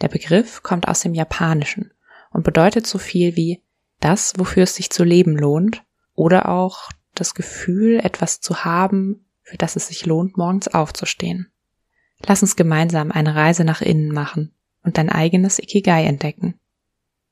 Der 0.00 0.08
Begriff 0.08 0.62
kommt 0.62 0.88
aus 0.88 1.00
dem 1.00 1.14
Japanischen 1.14 1.92
und 2.30 2.42
bedeutet 2.42 2.86
so 2.86 2.96
viel 2.96 3.36
wie 3.36 3.62
das, 4.00 4.32
wofür 4.38 4.62
es 4.62 4.74
sich 4.74 4.90
zu 4.90 5.04
leben 5.04 5.36
lohnt 5.36 5.84
oder 6.14 6.48
auch 6.48 6.88
das 7.14 7.34
Gefühl, 7.34 8.00
etwas 8.02 8.40
zu 8.40 8.64
haben, 8.64 9.26
für 9.42 9.58
das 9.58 9.76
es 9.76 9.88
sich 9.88 10.06
lohnt, 10.06 10.38
morgens 10.38 10.68
aufzustehen. 10.68 11.52
Lass 12.26 12.42
uns 12.42 12.56
gemeinsam 12.56 13.12
eine 13.12 13.34
Reise 13.34 13.64
nach 13.64 13.80
innen 13.80 14.12
machen 14.12 14.52
und 14.82 14.98
dein 14.98 15.08
eigenes 15.08 15.58
Ikigai 15.58 16.04
entdecken. 16.04 16.58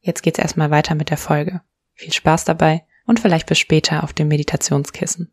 Jetzt 0.00 0.23
geht's 0.23 0.38
erstmal 0.38 0.71
weiter 0.71 0.95
mit 0.95 1.11
der 1.11 1.16
Folge. 1.16 1.62
Viel 1.95 2.12
Spaß 2.12 2.45
dabei 2.45 2.85
und 3.07 3.21
vielleicht 3.21 3.47
bis 3.47 3.59
später 3.59 4.05
auf 4.05 4.12
dem 4.12 4.28
Meditationskissen. 4.28 5.33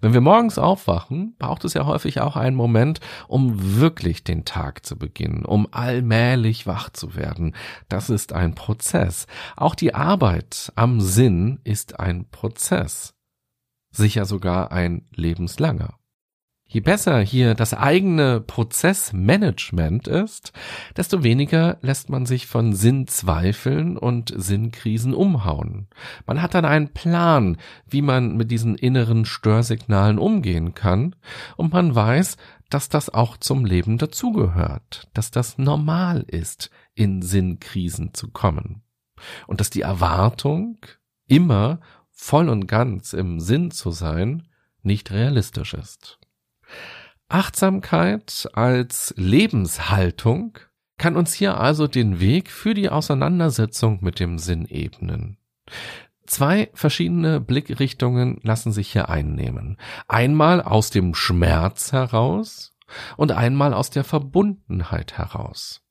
Wenn 0.00 0.12
wir 0.12 0.20
morgens 0.20 0.58
aufwachen, 0.58 1.34
braucht 1.38 1.64
es 1.64 1.74
ja 1.74 1.86
häufig 1.86 2.20
auch 2.20 2.36
einen 2.36 2.56
Moment, 2.56 3.00
um 3.26 3.80
wirklich 3.80 4.22
den 4.22 4.44
Tag 4.44 4.84
zu 4.84 4.96
beginnen, 4.96 5.44
um 5.44 5.68
allmählich 5.72 6.66
wach 6.66 6.90
zu 6.90 7.16
werden. 7.16 7.54
Das 7.88 8.10
ist 8.10 8.32
ein 8.32 8.54
Prozess. 8.54 9.26
Auch 9.56 9.74
die 9.74 9.94
Arbeit 9.94 10.72
am 10.76 11.00
Sinn 11.00 11.60
ist 11.64 11.98
ein 11.98 12.28
Prozess. 12.30 13.14
Sicher 13.90 14.24
sogar 14.24 14.70
ein 14.70 15.06
lebenslanger. 15.14 15.97
Je 16.70 16.80
besser 16.80 17.20
hier 17.20 17.54
das 17.54 17.72
eigene 17.72 18.42
Prozessmanagement 18.42 20.06
ist, 20.06 20.52
desto 20.98 21.22
weniger 21.22 21.78
lässt 21.80 22.10
man 22.10 22.26
sich 22.26 22.46
von 22.46 22.74
Sinnzweifeln 22.74 23.96
und 23.96 24.34
Sinnkrisen 24.36 25.14
umhauen. 25.14 25.88
Man 26.26 26.42
hat 26.42 26.52
dann 26.52 26.66
einen 26.66 26.92
Plan, 26.92 27.56
wie 27.88 28.02
man 28.02 28.36
mit 28.36 28.50
diesen 28.50 28.74
inneren 28.74 29.24
Störsignalen 29.24 30.18
umgehen 30.18 30.74
kann, 30.74 31.16
und 31.56 31.72
man 31.72 31.94
weiß, 31.94 32.36
dass 32.68 32.90
das 32.90 33.08
auch 33.08 33.38
zum 33.38 33.64
Leben 33.64 33.96
dazugehört, 33.96 35.08
dass 35.14 35.30
das 35.30 35.56
normal 35.56 36.22
ist, 36.28 36.70
in 36.94 37.22
Sinnkrisen 37.22 38.12
zu 38.12 38.28
kommen. 38.28 38.82
Und 39.46 39.60
dass 39.60 39.70
die 39.70 39.80
Erwartung, 39.80 40.76
immer 41.26 41.80
voll 42.10 42.50
und 42.50 42.66
ganz 42.66 43.14
im 43.14 43.40
Sinn 43.40 43.70
zu 43.70 43.90
sein, 43.90 44.48
nicht 44.82 45.10
realistisch 45.12 45.72
ist. 45.72 46.18
Achtsamkeit 47.28 48.48
als 48.54 49.12
Lebenshaltung 49.16 50.58
kann 50.96 51.16
uns 51.16 51.34
hier 51.34 51.58
also 51.58 51.86
den 51.86 52.20
Weg 52.20 52.50
für 52.50 52.72
die 52.72 52.88
Auseinandersetzung 52.88 53.98
mit 54.02 54.18
dem 54.18 54.38
Sinn 54.38 54.66
ebnen. 54.66 55.36
Zwei 56.26 56.70
verschiedene 56.74 57.40
Blickrichtungen 57.40 58.40
lassen 58.42 58.72
sich 58.72 58.92
hier 58.92 59.08
einnehmen. 59.08 59.76
Einmal 60.08 60.62
aus 60.62 60.90
dem 60.90 61.14
Schmerz 61.14 61.92
heraus 61.92 62.74
und 63.16 63.32
einmal 63.32 63.74
aus 63.74 63.90
der 63.90 64.04
Verbundenheit 64.04 65.18
heraus. 65.18 65.82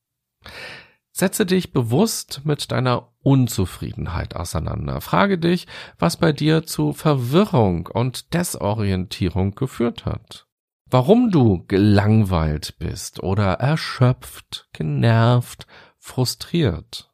Setze 1.11 1.45
dich 1.45 1.71
bewusst 1.71 2.41
mit 2.45 2.71
deiner 2.71 3.09
Unzufriedenheit 3.21 4.35
auseinander. 4.35 5.01
Frage 5.01 5.37
dich, 5.37 5.67
was 5.97 6.17
bei 6.17 6.31
dir 6.31 6.63
zu 6.63 6.93
Verwirrung 6.93 7.87
und 7.87 8.33
Desorientierung 8.33 9.55
geführt 9.55 10.05
hat 10.05 10.46
warum 10.89 11.31
du 11.31 11.65
gelangweilt 11.67 12.77
bist 12.79 13.21
oder 13.21 13.53
erschöpft, 13.53 14.69
genervt, 14.73 15.67
frustriert, 15.97 17.13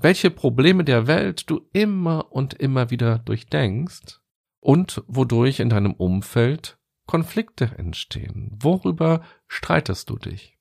welche 0.00 0.30
Probleme 0.30 0.84
der 0.84 1.06
Welt 1.06 1.50
du 1.50 1.68
immer 1.72 2.32
und 2.32 2.54
immer 2.54 2.90
wieder 2.90 3.18
durchdenkst 3.18 4.20
und 4.60 5.02
wodurch 5.06 5.60
in 5.60 5.68
deinem 5.68 5.92
Umfeld 5.92 6.78
Konflikte 7.06 7.70
entstehen. 7.78 8.50
Worüber 8.58 9.22
streitest 9.46 10.10
du 10.10 10.16
dich? 10.16 10.58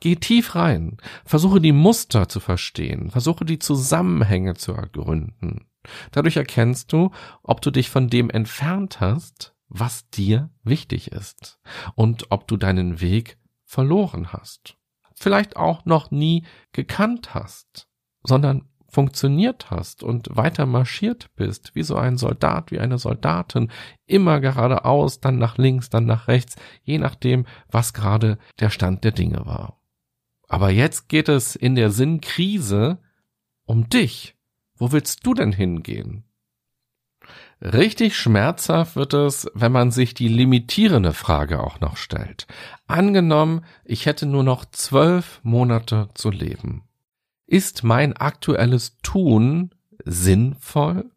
Geh 0.00 0.16
tief 0.16 0.54
rein, 0.54 0.98
versuche 1.24 1.60
die 1.60 1.72
Muster 1.72 2.28
zu 2.28 2.40
verstehen, 2.40 3.10
versuche 3.10 3.44
die 3.44 3.58
Zusammenhänge 3.58 4.54
zu 4.54 4.72
ergründen. 4.72 5.66
Dadurch 6.10 6.36
erkennst 6.36 6.92
du, 6.92 7.10
ob 7.42 7.62
du 7.62 7.70
dich 7.70 7.88
von 7.88 8.08
dem 8.08 8.30
entfernt 8.30 9.00
hast, 9.00 9.54
was 9.70 10.10
dir 10.10 10.50
wichtig 10.62 11.12
ist 11.12 11.58
und 11.94 12.30
ob 12.30 12.46
du 12.46 12.56
deinen 12.56 13.00
Weg 13.00 13.38
verloren 13.64 14.32
hast. 14.32 14.76
Vielleicht 15.14 15.56
auch 15.56 15.84
noch 15.84 16.10
nie 16.10 16.44
gekannt 16.72 17.34
hast, 17.34 17.88
sondern 18.22 18.68
funktioniert 18.88 19.70
hast 19.70 20.02
und 20.02 20.36
weiter 20.36 20.66
marschiert 20.66 21.30
bist, 21.36 21.74
wie 21.74 21.84
so 21.84 21.96
ein 21.96 22.18
Soldat, 22.18 22.72
wie 22.72 22.80
eine 22.80 22.98
Soldatin, 22.98 23.70
immer 24.06 24.40
geradeaus, 24.40 25.20
dann 25.20 25.38
nach 25.38 25.56
links, 25.56 25.88
dann 25.88 26.06
nach 26.06 26.26
rechts, 26.26 26.56
je 26.82 26.98
nachdem, 26.98 27.46
was 27.68 27.94
gerade 27.94 28.38
der 28.58 28.70
Stand 28.70 29.04
der 29.04 29.12
Dinge 29.12 29.46
war. 29.46 29.80
Aber 30.48 30.70
jetzt 30.70 31.08
geht 31.08 31.28
es 31.28 31.54
in 31.54 31.76
der 31.76 31.92
Sinnkrise 31.92 32.98
um 33.64 33.88
dich. 33.88 34.34
Wo 34.74 34.90
willst 34.90 35.24
du 35.24 35.34
denn 35.34 35.52
hingehen? 35.52 36.24
Richtig 37.62 38.16
schmerzhaft 38.16 38.96
wird 38.96 39.12
es, 39.12 39.50
wenn 39.54 39.70
man 39.70 39.90
sich 39.90 40.14
die 40.14 40.28
limitierende 40.28 41.12
Frage 41.12 41.62
auch 41.62 41.78
noch 41.80 41.98
stellt. 41.98 42.46
Angenommen, 42.86 43.64
ich 43.84 44.06
hätte 44.06 44.24
nur 44.24 44.44
noch 44.44 44.64
zwölf 44.64 45.40
Monate 45.42 46.08
zu 46.14 46.30
leben. 46.30 46.84
Ist 47.46 47.84
mein 47.84 48.16
aktuelles 48.16 48.96
Tun 49.02 49.74
sinnvoll? 50.04 51.10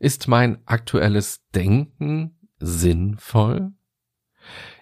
Ist 0.00 0.26
mein 0.26 0.58
aktuelles 0.66 1.48
Denken 1.54 2.36
sinnvoll? 2.58 3.72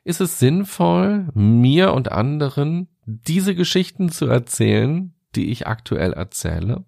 Ist 0.04 0.22
es 0.22 0.38
sinnvoll, 0.38 1.28
mir 1.34 1.92
und 1.92 2.10
anderen 2.10 2.88
diese 3.04 3.54
Geschichten 3.54 4.10
zu 4.10 4.26
erzählen, 4.26 5.14
die 5.34 5.50
ich 5.50 5.66
aktuell 5.66 6.14
erzähle? 6.14 6.84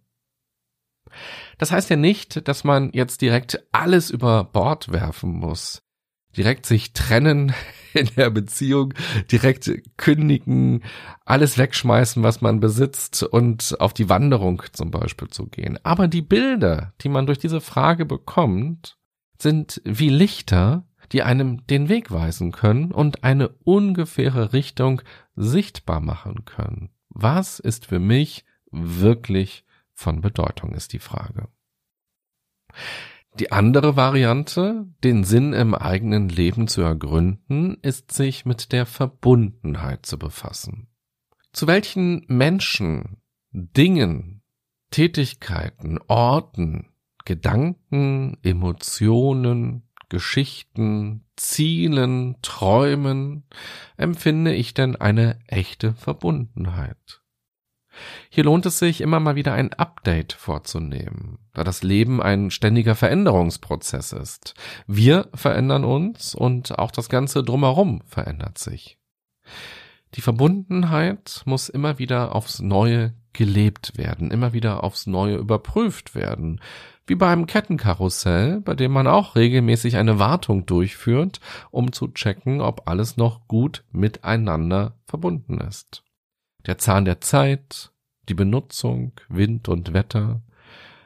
Das 1.59 1.71
heißt 1.73 1.91
ja 1.91 1.97
nicht, 1.97 2.47
dass 2.49 2.65
man 2.65 2.91
jetzt 2.93 3.21
direkt 3.21 3.63
alles 3.73 4.11
über 4.11 4.45
Bord 4.45 4.93
werfen 4.93 5.33
muss. 5.33 5.83
Direkt 6.37 6.67
sich 6.67 6.93
trennen 6.93 7.53
in 7.95 8.09
der 8.17 8.31
Beziehung, 8.31 8.95
direkt 9.31 9.71
kündigen, 9.97 10.83
alles 11.25 11.59
wegschmeißen, 11.59 12.23
was 12.23 12.41
man 12.41 12.61
besitzt 12.61 13.23
und 13.23 13.77
auf 13.81 13.93
die 13.93 14.09
Wanderung 14.09 14.63
zum 14.73 14.91
Beispiel 14.91 15.29
zu 15.29 15.47
gehen. 15.47 15.79
Aber 15.83 16.09
die 16.09 16.23
Bilder, 16.23 16.95
die 17.03 17.09
man 17.09 17.27
durch 17.27 17.39
diese 17.39 17.61
Frage 17.61 18.07
bekommt, 18.07 18.97
sind 19.39 19.83
wie 19.85 20.09
Lichter, 20.09 20.87
die 21.13 21.23
einem 21.23 21.67
den 21.67 21.89
Weg 21.89 22.11
weisen 22.11 22.53
können 22.53 22.91
und 22.91 23.25
eine 23.25 23.49
ungefähre 23.65 24.53
Richtung 24.53 25.03
sichtbar 25.37 26.01
machen 26.01 26.45
können. 26.45 26.91
Was 27.11 27.59
ist 27.59 27.87
für 27.87 27.99
mich 27.99 28.45
wirklich 28.71 29.65
von 30.03 30.21
Bedeutung, 30.21 30.75
ist 30.75 30.93
die 30.93 30.99
Frage. 30.99 31.49
Die 33.39 33.51
andere 33.51 33.97
Variante, 33.97 34.87
den 35.03 35.25
Sinn 35.25 35.55
im 35.55 35.75
eigenen 35.75 36.29
Leben 36.29 36.69
zu 36.69 36.83
ergründen, 36.83 37.79
ist 37.81 38.13
sich 38.13 38.45
mit 38.45 38.73
der 38.73 38.85
Verbundenheit 38.85 40.05
zu 40.05 40.19
befassen. 40.19 40.89
Zu 41.53 41.67
welchen 41.67 42.25
Menschen, 42.29 43.23
Dingen, 43.53 44.43
Tätigkeiten, 44.91 45.99
Orten, 46.09 46.91
Gedanken, 47.25 48.37
Emotionen, 48.43 49.89
Geschichten, 50.11 51.25
Zielen, 51.37 52.37
Träumen 52.43 53.45
empfinde 53.97 54.55
ich 54.55 54.75
denn 54.75 54.97
eine 54.97 55.39
echte 55.47 55.95
Verbundenheit? 55.95 57.22
Hier 58.31 58.45
lohnt 58.45 58.67
es 58.67 58.79
sich 58.79 59.01
immer 59.01 59.21
mal 59.21 59.35
wieder 59.35 59.53
ein 59.53 59.73
Update 59.73 60.33
vorzunehmen, 60.33 61.39
da 61.53 61.65
das 61.65 61.83
Leben 61.83 62.23
ein 62.23 62.51
ständiger 62.51 62.95
Veränderungsprozess 62.95 64.13
ist. 64.13 64.55
Wir 64.87 65.29
verändern 65.35 65.85
uns 65.85 66.35
und 66.35 66.79
auch 66.79 66.91
das 66.91 67.09
Ganze 67.09 67.43
drumherum 67.43 68.03
verändert 68.07 68.59
sich. 68.59 68.99
Die 70.15 70.21
Verbundenheit 70.21 71.43
muss 71.47 71.69
immer 71.69 71.99
wieder 71.99 72.35
aufs 72.35 72.61
Neue 72.61 73.15
gelebt 73.33 73.97
werden, 73.97 74.31
immer 74.31 74.53
wieder 74.53 74.85
aufs 74.85 75.07
Neue 75.07 75.37
überprüft 75.37 76.15
werden, 76.15 76.61
wie 77.07 77.15
beim 77.15 77.47
Kettenkarussell, 77.47 78.61
bei 78.61 78.75
dem 78.75 78.93
man 78.93 79.07
auch 79.07 79.37
regelmäßig 79.37 79.97
eine 79.97 80.19
Wartung 80.19 80.67
durchführt, 80.67 81.41
um 81.71 81.93
zu 81.93 82.09
checken, 82.09 82.61
ob 82.61 82.89
alles 82.89 83.17
noch 83.17 83.49
gut 83.49 83.85
miteinander 83.91 84.99
verbunden 85.07 85.59
ist 85.59 86.05
der 86.67 86.79
Zahn 86.79 87.05
der 87.05 87.21
Zeit, 87.21 87.93
die 88.29 88.35
Benutzung, 88.35 89.13
Wind 89.29 89.69
und 89.69 89.93
Wetter, 89.93 90.43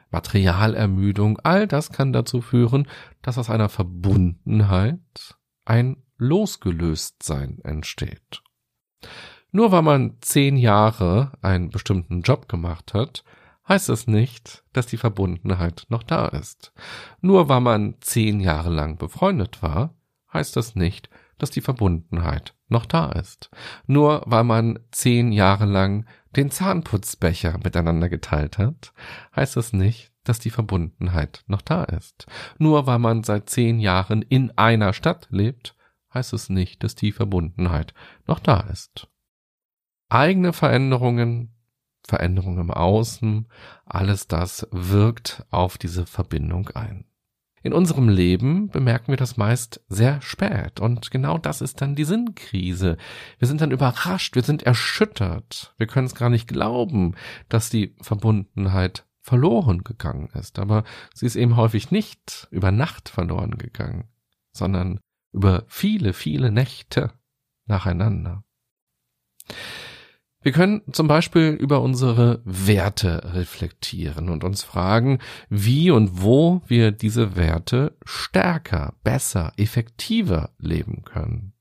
Materialermüdung, 0.09 1.39
all 1.43 1.67
das 1.67 1.91
kann 1.91 2.13
dazu 2.13 2.41
führen, 2.41 2.87
dass 3.21 3.37
aus 3.37 3.49
einer 3.49 3.69
Verbundenheit 3.69 5.35
ein 5.65 6.03
Losgelöstsein 6.17 7.59
entsteht. 7.63 8.41
Nur 9.51 9.71
weil 9.71 9.81
man 9.81 10.17
zehn 10.21 10.57
Jahre 10.57 11.31
einen 11.41 11.69
bestimmten 11.69 12.21
Job 12.21 12.47
gemacht 12.47 12.93
hat, 12.93 13.23
heißt 13.67 13.89
es 13.89 14.07
nicht, 14.07 14.63
dass 14.73 14.87
die 14.87 14.97
Verbundenheit 14.97 15.85
noch 15.89 16.03
da 16.03 16.27
ist. 16.27 16.73
Nur 17.21 17.49
weil 17.49 17.61
man 17.61 17.95
zehn 17.99 18.39
Jahre 18.39 18.69
lang 18.69 18.97
befreundet 18.97 19.61
war, 19.61 19.93
heißt 20.31 20.55
das 20.55 20.75
nicht, 20.75 21.09
dass 21.37 21.51
die 21.51 21.61
Verbundenheit 21.61 22.55
noch 22.67 22.85
da 22.85 23.11
ist. 23.11 23.49
Nur 23.85 24.23
weil 24.25 24.43
man 24.43 24.79
zehn 24.91 25.31
Jahre 25.31 25.65
lang 25.65 26.05
den 26.35 26.51
Zahnputzbecher 26.51 27.57
miteinander 27.63 28.09
geteilt 28.09 28.57
hat, 28.57 28.93
heißt 29.35 29.55
das 29.55 29.73
nicht, 29.73 30.11
dass 30.23 30.39
die 30.39 30.49
Verbundenheit 30.49 31.43
noch 31.47 31.61
da 31.61 31.83
ist. 31.83 32.27
Nur 32.57 32.85
weil 32.85 32.99
man 32.99 33.23
seit 33.23 33.49
zehn 33.49 33.79
Jahren 33.79 34.21
in 34.21 34.55
einer 34.57 34.93
Stadt 34.93 35.27
lebt, 35.29 35.75
heißt 36.13 36.33
es 36.33 36.49
nicht, 36.49 36.83
dass 36.83 36.95
die 36.95 37.11
Verbundenheit 37.11 37.93
noch 38.25 38.39
da 38.39 38.61
ist. 38.61 39.07
Eigene 40.09 40.53
Veränderungen, 40.53 41.53
Veränderungen 42.05 42.59
im 42.59 42.71
Außen, 42.71 43.47
alles 43.85 44.27
das 44.27 44.67
wirkt 44.71 45.45
auf 45.49 45.77
diese 45.77 46.05
Verbindung 46.05 46.69
ein. 46.69 47.06
In 47.67 47.73
unserem 47.73 48.07
Leben 48.07 48.69
bemerken 48.69 49.09
wir 49.09 49.17
das 49.17 49.35
meist 49.35 49.83
sehr 49.89 50.21
spät 50.21 50.79
und 50.79 51.11
genau 51.11 51.37
das 51.37 51.59
ist 51.59 51.81
dann 51.81 51.95
die 51.95 52.05
Sinnkrise. 52.05 52.95
Wir 53.39 53.47
sind 53.49 53.59
dann 53.59 53.71
überrascht, 53.71 54.35
wir 54.35 54.43
sind 54.43 54.63
erschüttert, 54.63 55.73
wir 55.77 55.85
können 55.85 56.07
es 56.07 56.15
gar 56.15 56.29
nicht 56.29 56.47
glauben, 56.47 57.15
dass 57.49 57.69
die 57.69 57.93
Verbundenheit 57.99 59.05
verloren 59.19 59.83
gegangen 59.83 60.29
ist, 60.33 60.59
aber 60.59 60.85
sie 61.13 61.25
ist 61.25 61.35
eben 61.35 61.57
häufig 61.57 61.91
nicht 61.91 62.47
über 62.51 62.71
Nacht 62.71 63.09
verloren 63.09 63.57
gegangen, 63.57 64.05
sondern 64.53 65.01
über 65.33 65.65
viele, 65.67 66.13
viele 66.13 66.53
Nächte 66.53 67.11
nacheinander. 67.65 68.45
Wir 70.47 70.53
können 70.53 70.81
zum 70.93 71.09
Beispiel 71.09 71.49
über 71.49 71.81
unsere 71.81 72.41
Werte 72.45 73.33
reflektieren 73.33 74.29
und 74.29 74.45
uns 74.45 74.63
fragen, 74.63 75.19
wie 75.49 75.91
und 75.91 76.21
wo 76.23 76.61
wir 76.67 76.93
diese 76.93 77.35
Werte 77.35 77.97
stärker, 78.05 78.93
besser, 79.03 79.51
effektiver 79.57 80.51
leben 80.57 81.03
können. 81.03 81.51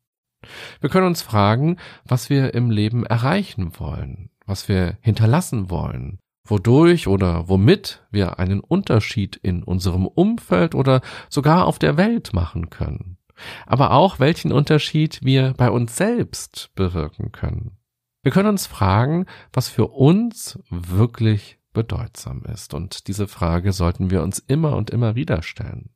Wir 0.80 0.88
können 0.88 1.08
uns 1.08 1.20
fragen, 1.20 1.78
was 2.04 2.30
wir 2.30 2.54
im 2.54 2.70
Leben 2.70 3.04
erreichen 3.04 3.72
wollen, 3.80 4.30
was 4.46 4.68
wir 4.68 4.98
hinterlassen 5.00 5.68
wollen, 5.68 6.20
wodurch 6.46 7.08
oder 7.08 7.48
womit 7.48 8.06
wir 8.12 8.38
einen 8.38 8.60
Unterschied 8.60 9.34
in 9.34 9.64
unserem 9.64 10.06
Umfeld 10.06 10.76
oder 10.76 11.00
sogar 11.28 11.66
auf 11.66 11.80
der 11.80 11.96
Welt 11.96 12.32
machen 12.34 12.70
können. 12.70 13.18
Aber 13.66 13.90
auch 13.90 14.20
welchen 14.20 14.52
Unterschied 14.52 15.18
wir 15.24 15.54
bei 15.56 15.72
uns 15.72 15.96
selbst 15.96 16.70
bewirken 16.76 17.32
können. 17.32 17.78
Wir 18.26 18.32
können 18.32 18.48
uns 18.48 18.66
fragen, 18.66 19.26
was 19.52 19.68
für 19.68 19.86
uns 19.86 20.58
wirklich 20.68 21.60
bedeutsam 21.72 22.42
ist. 22.52 22.74
Und 22.74 23.06
diese 23.06 23.28
Frage 23.28 23.72
sollten 23.72 24.10
wir 24.10 24.20
uns 24.24 24.40
immer 24.40 24.74
und 24.76 24.90
immer 24.90 25.14
wieder 25.14 25.44
stellen. 25.44 25.90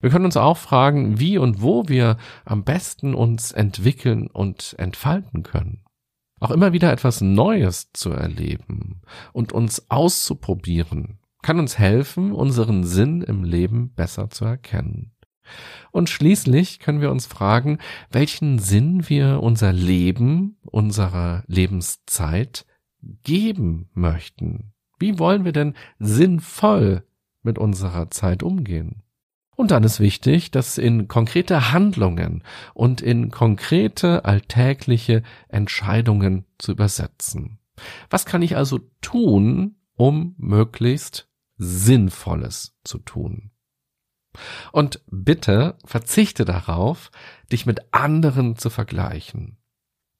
Wir 0.00 0.08
können 0.08 0.24
uns 0.24 0.38
auch 0.38 0.56
fragen, 0.56 1.20
wie 1.20 1.36
und 1.36 1.60
wo 1.60 1.86
wir 1.86 2.16
am 2.46 2.64
besten 2.64 3.12
uns 3.14 3.52
entwickeln 3.52 4.26
und 4.28 4.74
entfalten 4.78 5.42
können. 5.42 5.84
Auch 6.40 6.50
immer 6.50 6.72
wieder 6.72 6.90
etwas 6.90 7.20
Neues 7.20 7.92
zu 7.92 8.10
erleben 8.10 9.02
und 9.34 9.52
uns 9.52 9.90
auszuprobieren, 9.90 11.18
kann 11.42 11.58
uns 11.58 11.76
helfen, 11.76 12.32
unseren 12.32 12.84
Sinn 12.84 13.20
im 13.20 13.44
Leben 13.44 13.92
besser 13.92 14.30
zu 14.30 14.46
erkennen. 14.46 15.12
Und 15.92 16.10
schließlich 16.10 16.78
können 16.80 17.00
wir 17.00 17.10
uns 17.10 17.26
fragen, 17.26 17.78
welchen 18.10 18.58
Sinn 18.58 19.08
wir 19.08 19.42
unser 19.42 19.72
Leben, 19.72 20.58
unserer 20.64 21.44
Lebenszeit 21.46 22.66
geben 23.22 23.88
möchten. 23.94 24.72
Wie 24.98 25.18
wollen 25.18 25.44
wir 25.44 25.52
denn 25.52 25.74
sinnvoll 25.98 27.04
mit 27.42 27.58
unserer 27.58 28.10
Zeit 28.10 28.42
umgehen? 28.42 29.02
Und 29.56 29.70
dann 29.70 29.84
ist 29.84 30.00
wichtig, 30.00 30.50
das 30.50 30.76
in 30.76 31.08
konkrete 31.08 31.72
Handlungen 31.72 32.44
und 32.74 33.00
in 33.00 33.30
konkrete 33.30 34.26
alltägliche 34.26 35.22
Entscheidungen 35.48 36.44
zu 36.58 36.72
übersetzen. 36.72 37.58
Was 38.10 38.26
kann 38.26 38.42
ich 38.42 38.56
also 38.56 38.80
tun, 39.00 39.76
um 39.94 40.34
möglichst 40.36 41.28
Sinnvolles 41.56 42.76
zu 42.84 42.98
tun? 42.98 43.50
Und 44.72 45.00
bitte 45.10 45.76
verzichte 45.84 46.44
darauf, 46.44 47.10
dich 47.52 47.66
mit 47.66 47.92
anderen 47.92 48.56
zu 48.56 48.70
vergleichen. 48.70 49.58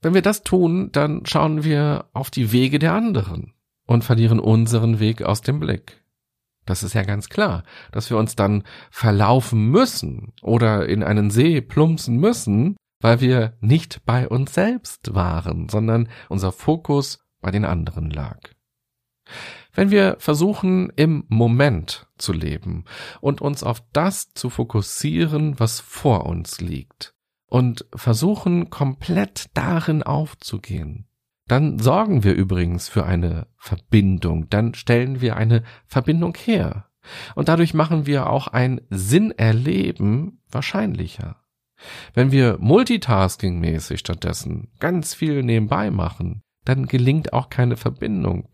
Wenn 0.02 0.14
wir 0.14 0.22
das 0.22 0.42
tun, 0.42 0.90
dann 0.92 1.24
schauen 1.26 1.64
wir 1.64 2.07
auf 2.12 2.31
die 2.31 2.52
Wege 2.52 2.79
der 2.79 2.92
anderen 2.92 3.55
und 3.87 4.05
verlieren 4.05 4.40
unseren 4.40 5.00
Weg 5.00 5.22
aus 5.22 5.40
dem 5.40 5.61
Blick. 5.61 6.02
Das 6.64 6.83
ist 6.83 6.94
ja 6.94 7.02
ganz 7.02 7.29
klar, 7.29 7.62
dass 7.92 8.11
wir 8.11 8.18
uns 8.18 8.35
dann 8.35 8.64
verlaufen 8.90 9.70
müssen 9.70 10.33
oder 10.42 10.88
in 10.88 11.02
einen 11.02 11.31
See 11.31 11.61
plumpsen 11.61 12.16
müssen, 12.16 12.76
weil 13.00 13.20
wir 13.20 13.55
nicht 13.61 14.05
bei 14.05 14.29
uns 14.29 14.52
selbst 14.52 15.14
waren, 15.14 15.68
sondern 15.68 16.09
unser 16.29 16.52
Fokus 16.52 17.20
bei 17.40 17.50
den 17.50 17.64
anderen 17.64 18.11
lag. 18.11 18.56
Wenn 19.72 19.90
wir 19.90 20.16
versuchen, 20.18 20.90
im 20.96 21.24
Moment 21.28 22.06
zu 22.18 22.32
leben 22.32 22.84
und 23.20 23.40
uns 23.40 23.62
auf 23.62 23.82
das 23.92 24.32
zu 24.32 24.50
fokussieren, 24.50 25.58
was 25.58 25.80
vor 25.80 26.26
uns 26.26 26.60
liegt 26.60 27.14
und 27.46 27.86
versuchen, 27.94 28.70
komplett 28.70 29.46
darin 29.54 30.02
aufzugehen, 30.02 31.06
dann 31.48 31.78
sorgen 31.78 32.24
wir 32.24 32.34
übrigens 32.34 32.88
für 32.88 33.04
eine 33.04 33.46
Verbindung, 33.56 34.48
dann 34.50 34.74
stellen 34.74 35.20
wir 35.20 35.36
eine 35.36 35.62
Verbindung 35.86 36.36
her. 36.36 36.88
Und 37.36 37.48
dadurch 37.48 37.72
machen 37.72 38.06
wir 38.06 38.28
auch 38.28 38.48
ein 38.48 38.80
Sinnerleben 38.90 40.42
wahrscheinlicher. 40.50 41.42
Wenn 42.14 42.32
wir 42.32 42.58
multitasking-mäßig 42.58 43.98
stattdessen 43.98 44.72
ganz 44.80 45.14
viel 45.14 45.42
nebenbei 45.42 45.90
machen, 45.90 46.42
dann 46.64 46.86
gelingt 46.86 47.32
auch 47.32 47.48
keine 47.48 47.76
Verbindung. 47.76 48.48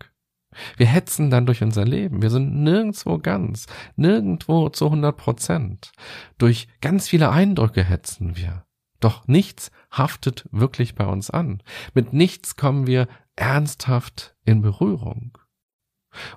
Wir 0.77 0.87
hetzen 0.87 1.29
dann 1.29 1.45
durch 1.45 1.63
unser 1.63 1.85
Leben. 1.85 2.21
Wir 2.21 2.29
sind 2.29 2.63
nirgendwo 2.63 3.17
ganz, 3.17 3.67
nirgendwo 3.95 4.69
zu 4.69 4.85
100 4.85 5.15
Prozent. 5.15 5.91
Durch 6.37 6.67
ganz 6.81 7.07
viele 7.07 7.29
Eindrücke 7.31 7.83
hetzen 7.83 8.35
wir. 8.35 8.65
Doch 8.99 9.27
nichts 9.27 9.71
haftet 9.91 10.47
wirklich 10.51 10.95
bei 10.95 11.05
uns 11.05 11.29
an. 11.29 11.61
Mit 11.93 12.13
nichts 12.13 12.55
kommen 12.55 12.87
wir 12.87 13.07
ernsthaft 13.35 14.35
in 14.45 14.61
Berührung. 14.61 15.37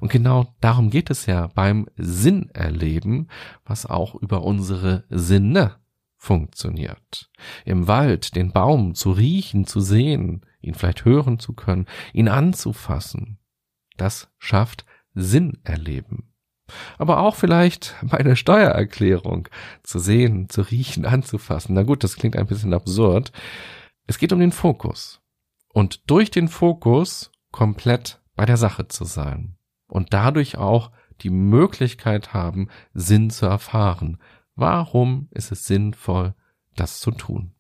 Und 0.01 0.11
genau 0.11 0.55
darum 0.61 0.91
geht 0.91 1.11
es 1.11 1.27
ja 1.27 1.49
beim 1.49 1.87
Sinnerleben, 1.97 3.29
was 3.65 3.87
auch 3.87 4.15
über 4.15 4.43
unsere 4.43 5.05
Sinne 5.11 5.77
funktioniert. 6.17 7.31
Im 7.65 7.87
Wald 7.87 8.35
den 8.35 8.53
Baum 8.53 8.95
zu 8.95 9.13
riechen, 9.13 9.67
zu 9.67 9.81
sehen, 9.81 10.45
ihn 10.61 10.75
vielleicht 10.75 11.05
hören 11.05 11.39
zu 11.39 11.53
können, 11.53 11.87
ihn 12.13 12.29
anzufassen, 12.29 13.39
das 13.97 14.29
schafft 14.39 14.85
Sinnerleben. 15.15 16.33
Aber 16.99 17.21
auch 17.21 17.37
vielleicht 17.37 17.95
bei 18.03 18.23
der 18.23 18.37
Steuererklärung 18.37 19.49
zu 19.83 19.99
sehen, 19.99 20.49
zu 20.49 20.63
riechen, 20.63 21.07
anzufassen. 21.07 21.75
Na 21.75 21.83
gut, 21.83 22.05
das 22.05 22.17
klingt 22.17 22.37
ein 22.37 22.47
bisschen 22.47 22.75
absurd. 22.75 23.33
Es 24.07 24.19
geht 24.19 24.33
um 24.33 24.41
den 24.41 24.53
Fokus. 24.53 25.21
Und 25.73 26.11
durch 26.11 26.31
den 26.31 26.49
Fokus 26.49 27.31
komplett 27.53 28.21
bei 28.35 28.47
der 28.47 28.57
Sache 28.57 28.89
zu 28.89 29.05
sein. 29.05 29.57
Und 29.89 30.13
dadurch 30.13 30.59
auch 30.59 30.91
die 31.23 31.31
Möglichkeit 31.31 32.35
haben, 32.35 32.69
Sinn 32.93 33.31
zu 33.31 33.47
erfahren. 33.47 34.19
Warum 34.55 35.29
ist 35.31 35.53
es 35.53 35.67
sinnvoll, 35.67 36.35
das 36.75 37.01
zu 37.01 37.11
tun? 37.11 37.55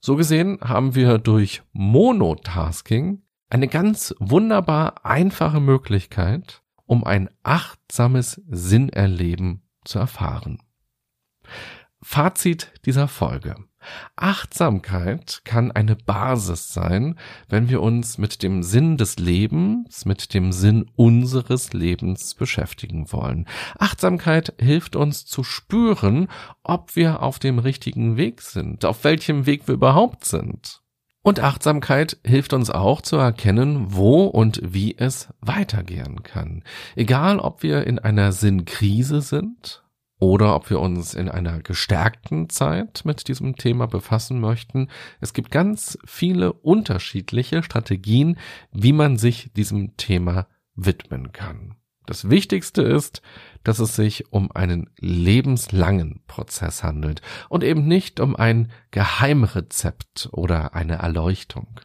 So 0.00 0.16
gesehen 0.16 0.58
haben 0.60 0.94
wir 0.94 1.18
durch 1.18 1.62
Monotasking 1.72 3.21
eine 3.52 3.68
ganz 3.68 4.14
wunderbar 4.18 5.04
einfache 5.04 5.60
Möglichkeit, 5.60 6.62
um 6.86 7.04
ein 7.04 7.28
achtsames 7.42 8.40
Sinnerleben 8.48 9.60
zu 9.84 9.98
erfahren. 9.98 10.58
Fazit 12.00 12.72
dieser 12.86 13.08
Folge. 13.08 13.56
Achtsamkeit 14.16 15.42
kann 15.44 15.70
eine 15.70 15.96
Basis 15.96 16.72
sein, 16.72 17.18
wenn 17.46 17.68
wir 17.68 17.82
uns 17.82 18.16
mit 18.16 18.42
dem 18.42 18.62
Sinn 18.62 18.96
des 18.96 19.18
Lebens, 19.18 20.06
mit 20.06 20.32
dem 20.32 20.52
Sinn 20.52 20.90
unseres 20.96 21.74
Lebens 21.74 22.34
beschäftigen 22.34 23.12
wollen. 23.12 23.46
Achtsamkeit 23.78 24.54
hilft 24.58 24.96
uns 24.96 25.26
zu 25.26 25.44
spüren, 25.44 26.28
ob 26.62 26.96
wir 26.96 27.22
auf 27.22 27.38
dem 27.38 27.58
richtigen 27.58 28.16
Weg 28.16 28.40
sind, 28.40 28.86
auf 28.86 29.04
welchem 29.04 29.44
Weg 29.44 29.68
wir 29.68 29.74
überhaupt 29.74 30.24
sind. 30.24 30.81
Und 31.22 31.38
Achtsamkeit 31.38 32.18
hilft 32.24 32.52
uns 32.52 32.68
auch 32.68 33.00
zu 33.00 33.16
erkennen, 33.16 33.94
wo 33.94 34.24
und 34.24 34.60
wie 34.62 34.96
es 34.98 35.28
weitergehen 35.40 36.24
kann. 36.24 36.64
Egal, 36.96 37.38
ob 37.38 37.62
wir 37.62 37.86
in 37.86 38.00
einer 38.00 38.32
Sinnkrise 38.32 39.20
sind 39.20 39.84
oder 40.18 40.56
ob 40.56 40.68
wir 40.68 40.80
uns 40.80 41.14
in 41.14 41.28
einer 41.28 41.60
gestärkten 41.60 42.48
Zeit 42.48 43.02
mit 43.04 43.26
diesem 43.28 43.56
Thema 43.56 43.86
befassen 43.86 44.40
möchten. 44.40 44.88
Es 45.20 45.32
gibt 45.32 45.50
ganz 45.50 45.96
viele 46.04 46.52
unterschiedliche 46.52 47.62
Strategien, 47.62 48.36
wie 48.72 48.92
man 48.92 49.16
sich 49.16 49.52
diesem 49.52 49.96
Thema 49.96 50.46
widmen 50.74 51.32
kann. 51.32 51.76
Das 52.12 52.28
Wichtigste 52.28 52.82
ist, 52.82 53.22
dass 53.64 53.78
es 53.78 53.96
sich 53.96 54.34
um 54.34 54.52
einen 54.52 54.90
lebenslangen 54.98 56.22
Prozess 56.26 56.84
handelt 56.84 57.22
und 57.48 57.64
eben 57.64 57.88
nicht 57.88 58.20
um 58.20 58.36
ein 58.36 58.70
Geheimrezept 58.90 60.28
oder 60.30 60.74
eine 60.74 60.96
Erleuchtung. 60.96 61.80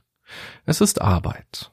Es 0.65 0.81
ist 0.81 0.99
Arbeit. 0.99 1.71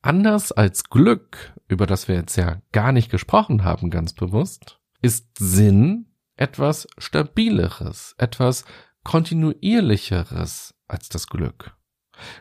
Anders 0.00 0.50
als 0.50 0.84
Glück, 0.84 1.52
über 1.68 1.86
das 1.86 2.08
wir 2.08 2.14
jetzt 2.14 2.36
ja 2.36 2.62
gar 2.72 2.90
nicht 2.90 3.10
gesprochen 3.10 3.64
haben, 3.64 3.90
ganz 3.90 4.14
bewusst, 4.14 4.80
ist 5.02 5.36
Sinn 5.38 6.06
etwas 6.36 6.88
Stabileres, 6.96 8.14
etwas 8.16 8.64
kontinuierlicheres 9.04 10.74
als 10.88 11.10
das 11.10 11.26
Glück. 11.26 11.76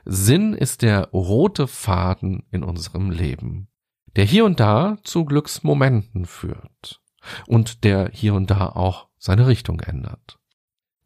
Sinn 0.06 0.54
ist 0.54 0.84
der 0.84 1.10
rote 1.10 1.68
Faden 1.68 2.46
in 2.50 2.64
unserem 2.64 3.12
Leben 3.12 3.68
der 4.16 4.26
hier 4.26 4.46
und 4.46 4.60
da 4.60 4.98
zu 5.04 5.26
Glücksmomenten 5.26 6.26
führt 6.26 7.02
und 7.48 7.84
der 7.84 8.10
hier 8.14 8.34
und 8.34 8.50
da 8.52 8.68
auch 8.68 9.08
seine 9.18 9.48
Richtung 9.48 9.80
ändert. 9.80 10.38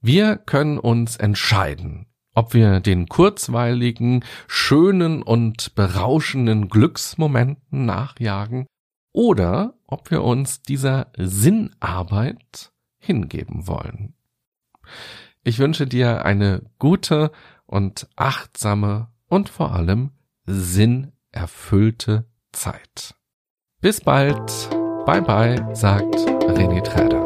Wir 0.02 0.38
können 0.38 0.78
uns 0.78 1.18
entscheiden, 1.18 2.08
ob 2.34 2.54
wir 2.54 2.80
den 2.80 3.08
kurzweiligen, 3.08 4.24
schönen 4.48 5.24
und 5.24 5.76
berauschenden 5.76 6.70
Glücksmomenten 6.70 7.86
nachjagen 7.86 8.66
oder 9.12 9.74
ob 9.88 10.12
wir 10.12 10.24
uns 10.24 10.62
dieser 10.62 11.12
Sinnarbeit 11.18 12.72
hingeben 13.00 13.68
wollen. 13.68 14.14
Ich 15.44 15.60
wünsche 15.60 15.88
dir 15.88 16.26
eine 16.26 16.62
gute 16.78 17.32
und 17.66 18.08
achtsame 18.16 19.10
und 19.28 19.50
vor 19.50 19.74
allem 19.74 20.12
sinnerfüllte 20.46 22.29
Zeit. 22.52 23.16
Bis 23.82 24.02
bald. 24.02 24.70
Bye 25.06 25.22
bye, 25.22 25.76
sagt 25.76 26.16
René 26.16 26.82
Träder. 26.82 27.19